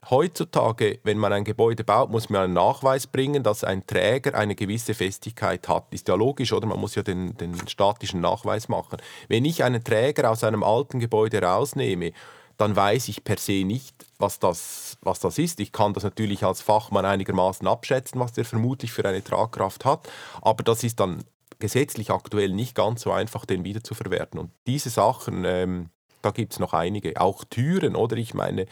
Heutzutage, 0.09 0.99
wenn 1.03 1.17
man 1.17 1.33
ein 1.33 1.43
Gebäude 1.43 1.83
baut, 1.83 2.09
muss 2.09 2.29
man 2.29 2.43
einen 2.43 2.53
Nachweis 2.53 3.05
bringen, 3.05 3.43
dass 3.43 3.65
ein 3.65 3.85
Träger 3.85 4.33
eine 4.33 4.55
gewisse 4.55 4.93
Festigkeit 4.93 5.67
hat. 5.67 5.87
Ist 5.91 6.07
ja 6.07 6.15
logisch, 6.15 6.53
oder? 6.53 6.67
Man 6.67 6.79
muss 6.79 6.95
ja 6.95 7.03
den, 7.03 7.35
den 7.37 7.67
statischen 7.67 8.21
Nachweis 8.21 8.69
machen. 8.69 8.97
Wenn 9.27 9.43
ich 9.43 9.63
einen 9.63 9.83
Träger 9.83 10.31
aus 10.31 10.43
einem 10.43 10.63
alten 10.63 10.99
Gebäude 10.99 11.41
rausnehme, 11.41 12.13
dann 12.59 12.75
weiß 12.75 13.07
ich 13.07 13.23
per 13.23 13.37
se 13.37 13.63
nicht, 13.65 13.95
was 14.17 14.39
das, 14.39 14.97
was 15.01 15.19
das 15.19 15.37
ist. 15.37 15.59
Ich 15.59 15.71
kann 15.71 15.93
das 15.93 16.03
natürlich 16.03 16.43
als 16.43 16.61
Fachmann 16.61 17.05
einigermaßen 17.05 17.67
abschätzen, 17.67 18.19
was 18.19 18.33
der 18.33 18.45
vermutlich 18.45 18.91
für 18.91 19.05
eine 19.05 19.23
Tragkraft 19.23 19.85
hat, 19.85 20.09
aber 20.41 20.63
das 20.63 20.83
ist 20.83 20.99
dann 20.99 21.23
gesetzlich 21.59 22.11
aktuell 22.11 22.49
nicht 22.49 22.75
ganz 22.75 23.01
so 23.01 23.11
einfach, 23.11 23.45
den 23.45 23.63
wiederzuverwerten. 23.63 24.39
Und 24.39 24.51
diese 24.67 24.89
Sachen, 24.89 25.45
ähm, 25.45 25.89
da 26.21 26.31
gibt 26.31 26.53
es 26.53 26.59
noch 26.59 26.73
einige. 26.73 27.19
Auch 27.19 27.43
Türen, 27.45 27.95
oder? 27.95 28.17
Ich 28.17 28.33
meine, 28.33 28.65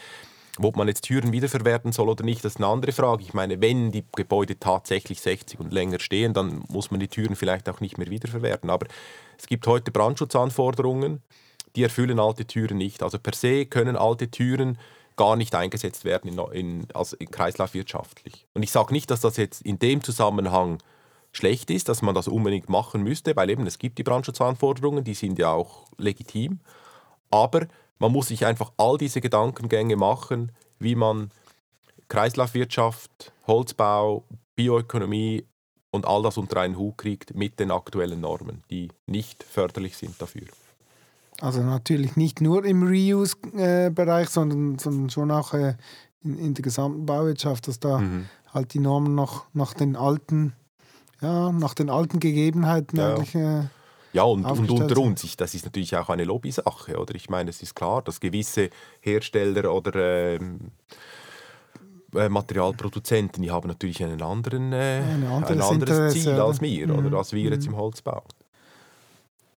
ob 0.60 0.76
man 0.76 0.88
jetzt 0.88 1.02
Türen 1.02 1.32
wiederverwerten 1.32 1.92
soll 1.92 2.08
oder 2.08 2.24
nicht, 2.24 2.44
das 2.44 2.54
ist 2.54 2.56
eine 2.58 2.66
andere 2.66 2.92
Frage. 2.92 3.22
Ich 3.22 3.34
meine, 3.34 3.60
wenn 3.60 3.92
die 3.92 4.04
Gebäude 4.16 4.58
tatsächlich 4.58 5.20
60 5.20 5.60
und 5.60 5.72
länger 5.72 6.00
stehen, 6.00 6.34
dann 6.34 6.64
muss 6.68 6.90
man 6.90 7.00
die 7.00 7.08
Türen 7.08 7.36
vielleicht 7.36 7.68
auch 7.68 7.80
nicht 7.80 7.98
mehr 7.98 8.08
wiederverwerten. 8.08 8.70
Aber 8.70 8.86
es 9.38 9.46
gibt 9.46 9.66
heute 9.66 9.90
Brandschutzanforderungen, 9.90 11.22
die 11.76 11.82
erfüllen 11.82 12.18
alte 12.18 12.46
Türen 12.46 12.78
nicht. 12.78 13.02
Also 13.02 13.18
per 13.18 13.34
se 13.34 13.66
können 13.66 13.96
alte 13.96 14.30
Türen 14.30 14.78
gar 15.16 15.36
nicht 15.36 15.54
eingesetzt 15.54 16.04
werden 16.04 16.30
in, 16.30 16.38
in, 16.52 16.86
also 16.94 17.16
in 17.18 17.30
kreislaufwirtschaftlich. 17.30 18.46
Und 18.54 18.62
ich 18.62 18.70
sage 18.70 18.92
nicht, 18.92 19.10
dass 19.10 19.20
das 19.20 19.36
jetzt 19.36 19.62
in 19.62 19.78
dem 19.78 20.02
Zusammenhang 20.02 20.78
schlecht 21.32 21.70
ist, 21.70 21.88
dass 21.88 22.02
man 22.02 22.14
das 22.14 22.28
unbedingt 22.28 22.68
machen 22.68 23.02
müsste, 23.02 23.36
weil 23.36 23.50
eben 23.50 23.66
es 23.66 23.78
gibt 23.78 23.98
die 23.98 24.02
Brandschutzanforderungen, 24.02 25.04
die 25.04 25.14
sind 25.14 25.38
ja 25.38 25.50
auch 25.52 25.86
legitim. 25.98 26.60
Aber 27.30 27.66
man 27.98 28.12
muss 28.12 28.28
sich 28.28 28.46
einfach 28.46 28.72
all 28.76 28.98
diese 28.98 29.20
Gedankengänge 29.20 29.96
machen, 29.96 30.52
wie 30.78 30.94
man 30.94 31.30
Kreislaufwirtschaft, 32.08 33.32
Holzbau, 33.46 34.24
Bioökonomie 34.56 35.44
und 35.90 36.06
all 36.06 36.22
das 36.22 36.36
unter 36.36 36.60
einen 36.60 36.76
Hut 36.78 36.98
kriegt 36.98 37.34
mit 37.34 37.58
den 37.60 37.70
aktuellen 37.70 38.20
Normen, 38.20 38.62
die 38.70 38.88
nicht 39.06 39.42
förderlich 39.42 39.96
sind 39.96 40.20
dafür. 40.20 40.46
Also 41.40 41.62
natürlich 41.62 42.16
nicht 42.16 42.40
nur 42.40 42.64
im 42.64 42.82
Reuse-Bereich, 42.82 44.28
sondern, 44.28 44.78
sondern 44.78 45.10
schon 45.10 45.30
auch 45.30 45.54
äh, 45.54 45.76
in, 46.22 46.38
in, 46.38 46.54
der 46.54 46.62
gesamten 46.62 47.06
Bauwirtschaft, 47.06 47.68
dass 47.68 47.78
da 47.78 47.98
mhm. 47.98 48.26
halt 48.52 48.74
die 48.74 48.80
Normen 48.80 49.14
noch 49.14 49.46
nach 49.52 49.72
den 49.72 49.94
alten, 49.94 50.52
ja, 51.20 51.52
nach 51.52 51.74
den 51.74 51.90
alten 51.90 52.18
Gegebenheiten 52.18 52.98
ja. 52.98 53.14
eigentlich 53.14 53.36
äh, 53.36 53.64
ja, 54.18 54.24
und, 54.24 54.44
und 54.44 54.68
unter 54.68 54.98
uns, 54.98 55.36
das 55.36 55.54
ist 55.54 55.64
natürlich 55.64 55.96
auch 55.96 56.08
eine 56.08 56.24
Lobbysache, 56.24 56.98
oder? 56.98 57.14
Ich 57.14 57.30
meine, 57.30 57.50
es 57.50 57.62
ist 57.62 57.76
klar, 57.76 58.02
dass 58.02 58.18
gewisse 58.18 58.70
Hersteller 59.00 59.72
oder 59.72 59.94
ähm, 59.94 60.72
äh, 62.16 62.28
Materialproduzenten, 62.28 63.44
die 63.44 63.52
haben 63.52 63.68
natürlich 63.68 64.02
einen 64.02 64.20
anderen, 64.20 64.72
äh, 64.72 65.02
ein 65.02 65.24
anderes 65.24 65.70
Interesse, 65.70 66.18
Ziel 66.18 66.32
oder? 66.32 66.46
als 66.46 66.60
wir, 66.60 66.88
mhm. 66.88 67.06
oder 67.06 67.18
als 67.18 67.32
wir 67.32 67.48
jetzt 67.48 67.66
mhm. 67.68 67.74
im 67.74 67.78
Holzbau. 67.78 68.24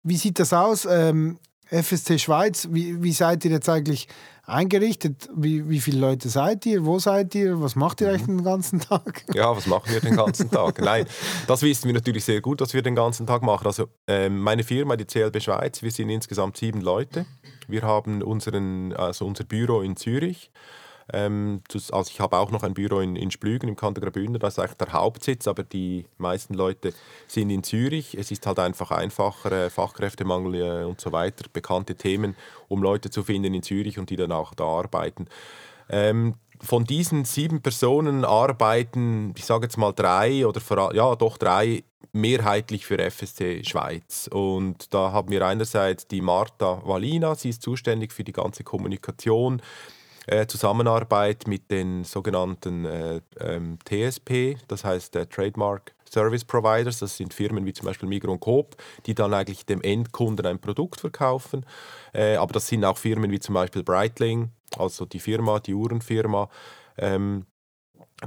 Wie 0.03 0.17
sieht 0.17 0.41
das 0.41 0.53
aus? 0.53 0.87
Ähm, 0.91 1.39
FSC 1.71 2.19
Schweiz, 2.19 2.69
wie, 2.71 3.03
wie 3.03 3.13
seid 3.13 3.45
ihr 3.45 3.51
jetzt 3.51 3.69
eigentlich 3.69 4.09
eingerichtet? 4.47 5.29
Wie, 5.35 5.69
wie 5.69 5.81
viele 5.81 6.01
Leute 6.01 6.29
seid 6.29 6.65
ihr? 6.67 6.85
Wo 6.85 6.99
seid 6.99 7.35
ihr? 7.35 7.61
Was 7.61 7.77
macht 7.77 8.01
ihr 8.01 8.09
mhm. 8.09 8.15
eigentlich 8.15 8.27
den 8.27 8.45
ganzen 8.45 8.81
Tag? 8.81 9.25
Ja, 9.35 9.55
was 9.55 9.67
machen 9.67 9.93
wir 9.93 10.01
den 10.01 10.17
ganzen 10.17 10.51
Tag? 10.51 10.81
Nein, 10.83 11.07
das 11.47 11.63
wissen 11.63 11.87
wir 11.87 11.95
natürlich 11.95 12.25
sehr 12.25 12.41
gut, 12.41 12.61
was 12.61 12.73
wir 12.75 12.83
den 12.83 12.95
ganzen 12.95 13.27
Tag 13.27 13.43
machen. 13.43 13.67
Also 13.67 13.89
äh, 14.07 14.29
meine 14.29 14.65
Firma, 14.65 14.97
die 14.97 15.05
CLB 15.05 15.41
Schweiz, 15.43 15.83
wir 15.83 15.91
sind 15.91 16.09
insgesamt 16.09 16.57
sieben 16.57 16.81
Leute. 16.81 17.27
Wir 17.67 17.83
haben 17.83 18.23
unseren, 18.23 18.95
also 18.95 19.27
unser 19.27 19.45
Büro 19.45 19.83
in 19.83 19.97
Zürich. 19.97 20.51
Ähm, 21.13 21.63
also 21.73 22.11
ich 22.11 22.21
habe 22.21 22.37
auch 22.37 22.51
noch 22.51 22.63
ein 22.63 22.75
Büro 22.75 23.01
in, 23.01 23.17
in 23.17 23.31
Splügen 23.31 23.69
im 23.69 23.77
Kanton 23.77 24.03
Graubünden, 24.03 24.39
das 24.39 24.55
ist 24.55 24.59
eigentlich 24.59 24.77
der 24.77 24.93
Hauptsitz, 24.93 25.49
aber 25.49 25.63
die 25.63 26.07
meisten 26.19 26.55
Leute 26.55 26.93
sind 27.27 27.51
in 27.51 27.63
Zürich. 27.63 28.15
Es 28.15 28.31
ist 28.31 28.47
halt 28.47 28.59
einfach 28.59 28.91
einfacher, 28.91 29.53
äh, 29.53 29.71
Fachkräftemangel 29.71 30.55
äh, 30.55 30.85
und 30.85 31.01
so 31.01 31.13
weiter, 31.13 31.45
bekannte 31.53 31.95
Themen, 31.95 32.37
um 32.69 32.83
Leute 32.83 33.11
zu 33.11 33.23
finden 33.23 33.55
in 33.55 33.63
Zürich 33.63 33.99
und 33.99 34.11
die 34.11 34.17
dann 34.17 34.33
auch 34.33 34.55
da 34.55 34.65
arbeiten. 34.65 35.27
Ähm, 35.89 36.35
von 36.61 36.85
diesen 36.85 37.25
sieben 37.25 37.63
Personen 37.63 38.25
arbeiten, 38.25 39.33
ich 39.37 39.45
sage 39.45 39.67
jetzt 39.67 39.79
mal 39.79 39.93
drei 39.93 40.47
oder 40.47 40.61
vor, 40.61 40.95
ja 40.95 41.15
doch 41.15 41.39
drei 41.39 41.85
mehrheitlich 42.13 42.87
für 42.87 42.99
FSC 42.99 43.65
Schweiz. 43.65 44.29
Und 44.33 44.93
da 44.93 45.13
haben 45.13 45.31
wir 45.31 45.47
einerseits 45.47 46.09
die 46.09 46.21
Marta 46.21 46.83
Walina, 46.85 47.35
sie 47.35 47.51
ist 47.51 47.63
zuständig 47.63 48.13
für 48.13 48.25
die 48.25 48.33
ganze 48.33 48.65
Kommunikation, 48.65 49.63
äh, 50.29 50.47
Zusammenarbeit 50.47 51.47
mit 51.47 51.71
den 51.71 52.05
sogenannten 52.05 52.85
äh, 52.85 53.21
ähm, 53.41 53.79
TSP, 53.85 54.57
das 54.69 54.85
heißt 54.85 55.17
äh, 55.17 55.27
Trademark 55.27 55.95
Service 56.11 56.45
Providers, 56.45 56.99
das 57.01 57.17
sind 57.17 57.35
Firmen 57.35 57.67
wie 57.67 57.73
zum 57.73 57.87
Beispiel 57.87 58.09
Migros 58.09 58.33
und 58.33 58.41
Coop, 58.41 58.77
die 59.07 59.15
dann 59.15 59.35
eigentlich 59.35 59.67
dem 59.67 59.83
Endkunden 59.83 60.47
ein 60.47 60.59
Produkt 60.59 61.01
verkaufen. 61.01 61.67
Äh, 62.13 62.37
aber 62.37 62.53
das 62.53 62.67
sind 62.69 62.85
auch 62.85 62.99
Firmen 62.99 63.31
wie 63.31 63.41
zum 63.41 63.55
Beispiel 63.55 63.83
Breitling, 63.83 64.51
also 64.77 65.05
die 65.05 65.21
Firma, 65.21 65.61
die 65.61 65.75
Uhrenfirma. 65.75 66.49
Ähm, 66.97 67.45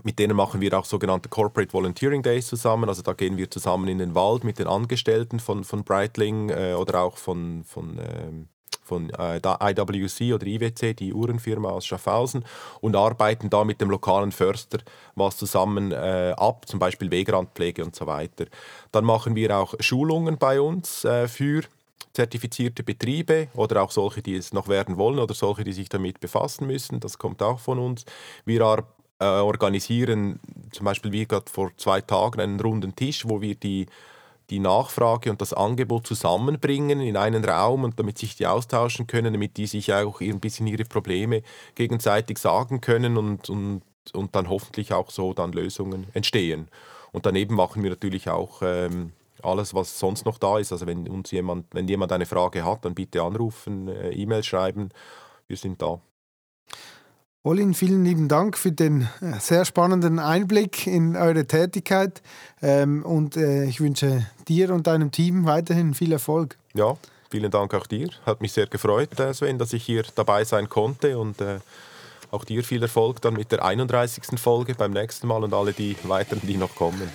mit 0.04 0.20
denen 0.20 0.38
machen 0.38 0.62
wir 0.62 0.78
auch 0.78 0.86
sogenannte 0.86 1.28
Corporate 1.28 1.74
Volunteering 1.74 2.24
Days 2.24 2.48
zusammen. 2.48 2.88
Also 2.88 3.02
da 3.02 3.14
gehen 3.14 3.38
wir 3.38 3.52
zusammen 3.52 3.88
in 3.90 3.98
den 3.98 4.16
Wald 4.16 4.44
mit 4.44 4.58
den 4.58 4.68
Angestellten 4.68 5.40
von, 5.40 5.64
von 5.64 5.84
Breitling 5.84 6.50
äh, 6.50 6.74
oder 6.74 7.02
auch 7.02 7.18
von, 7.18 7.64
von, 7.66 8.00
ähm, 8.00 8.48
von 8.84 9.10
äh, 9.12 9.38
IWC 9.38 10.34
oder 10.34 10.46
IWC, 10.46 10.94
die 10.94 11.14
Uhrenfirma 11.14 11.70
aus 11.70 11.86
Schaffhausen, 11.86 12.44
und 12.82 12.96
arbeiten 12.96 13.50
da 13.50 13.64
mit 13.64 13.82
dem 13.82 13.90
lokalen 13.90 14.32
Förster 14.32 14.80
was 15.16 15.38
zusammen 15.38 15.92
äh, 15.92 16.34
ab, 16.38 16.68
zum 16.68 16.80
Beispiel 16.80 17.12
Wegrandpflege 17.12 17.84
und 17.84 17.96
so 17.96 18.08
weiter. 18.08 18.46
Dann 18.92 19.06
machen 19.06 19.36
wir 19.36 19.58
auch 19.58 19.76
Schulungen 19.80 20.38
bei 20.38 20.60
uns 20.60 21.06
äh, 21.06 21.28
für 21.28 21.64
zertifizierte 22.14 22.84
Betriebe 22.84 23.48
oder 23.54 23.82
auch 23.82 23.92
solche, 23.92 24.22
die 24.22 24.36
es 24.36 24.54
noch 24.54 24.68
werden 24.68 24.98
wollen 24.98 25.20
oder 25.20 25.34
solche, 25.34 25.64
die 25.64 25.74
sich 25.74 25.90
damit 25.90 26.20
befassen 26.20 26.68
müssen. 26.68 27.00
Das 27.00 27.18
kommt 27.18 27.42
auch 27.42 27.60
von 27.60 27.80
uns. 27.80 28.06
Wir 28.46 28.86
äh, 29.20 29.26
organisieren 29.26 30.40
zum 30.72 30.86
Beispiel 30.86 31.12
wie 31.12 31.26
gerade 31.26 31.50
vor 31.50 31.72
zwei 31.78 32.02
Tagen 32.02 32.42
einen 32.42 32.60
runden 32.60 32.96
Tisch, 32.96 33.28
wo 33.28 33.42
wir 33.42 33.56
die, 33.56 33.86
die 34.52 34.60
Nachfrage 34.60 35.32
und 35.32 35.42
das 35.42 35.54
Angebot 35.54 36.06
zusammenbringen 36.06 37.00
in 37.00 37.18
einen 37.18 37.44
Raum 37.44 37.86
und 37.86 37.98
damit 37.98 38.18
sich 38.18 38.36
die 38.36 38.46
austauschen 38.46 39.08
können, 39.08 39.34
damit 39.34 39.58
die 39.58 39.66
sich 39.66 39.94
auch 39.94 40.22
ein 40.22 40.40
bisschen 40.40 40.68
ihre 40.68 40.84
Probleme 40.84 41.42
gegenseitig 41.76 42.38
sagen 42.38 42.82
können 42.82 43.18
und, 43.18 43.50
und, 43.50 43.82
und 44.14 44.36
dann 44.36 44.50
hoffentlich 44.50 44.94
auch 44.94 45.10
so 45.10 45.34
dann 45.34 45.54
Lösungen 45.54 46.08
entstehen. 46.14 46.68
Und 47.14 47.26
daneben 47.26 47.56
machen 47.56 47.82
wir 47.82 47.90
natürlich 47.90 48.30
auch 48.30 48.62
ähm, 48.62 49.14
alles, 49.42 49.74
was 49.74 49.98
sonst 49.98 50.26
noch 50.26 50.38
da 50.38 50.60
ist. 50.60 50.72
Also 50.72 50.86
wenn 50.86 51.08
uns 51.08 51.32
jemand, 51.32 51.66
wenn 51.72 51.88
jemand 51.88 52.12
eine 52.12 52.26
Frage 52.26 52.64
hat, 52.66 52.86
dann 52.86 52.94
bitte 52.94 53.24
anrufen, 53.24 53.88
äh, 53.88 54.12
E-Mail 54.12 54.44
schreiben. 54.44 54.90
Wir 55.48 55.58
sind 55.58 55.82
da. 55.82 56.00
Olin, 57.44 57.74
vielen 57.74 58.06
lieben 58.06 58.28
Dank 58.28 58.56
für 58.56 58.72
den 58.72 59.10
äh, 59.20 59.40
sehr 59.40 59.66
spannenden 59.66 60.20
Einblick 60.20 60.86
in 60.86 61.16
eure 61.16 61.48
Tätigkeit 61.48 62.22
ähm, 62.62 63.04
und 63.04 63.36
äh, 63.36 63.64
ich 63.64 63.82
wünsche 63.82 64.28
dir 64.48 64.72
und 64.72 64.86
deinem 64.86 65.10
Team 65.10 65.48
weiterhin 65.48 65.96
viel 65.96 66.12
Erfolg. 66.12 66.56
Ja, 66.76 66.98
vielen 67.32 67.50
Dank 67.50 67.74
auch 67.74 67.88
dir. 67.88 68.10
Hat 68.28 68.42
mich 68.42 68.54
sehr 68.54 68.68
gefreut, 68.68 69.10
Sven, 69.34 69.58
dass 69.58 69.74
ich 69.74 69.84
hier 69.84 70.04
dabei 70.14 70.44
sein 70.44 70.70
konnte 70.70 71.18
und 71.18 71.38
auch 72.30 72.46
dir 72.46 72.64
viel 72.64 72.84
Erfolg 72.84 73.22
dann 73.22 73.34
mit 73.34 73.52
der 73.52 73.66
31. 73.66 74.40
Folge 74.40 74.76
beim 74.76 74.92
nächsten 74.92 75.26
Mal 75.26 75.44
und 75.44 75.56
alle 75.56 75.74
die 75.74 75.96
weiteren, 76.04 76.42
die 76.44 76.58
noch 76.58 76.76
kommen. 76.76 77.10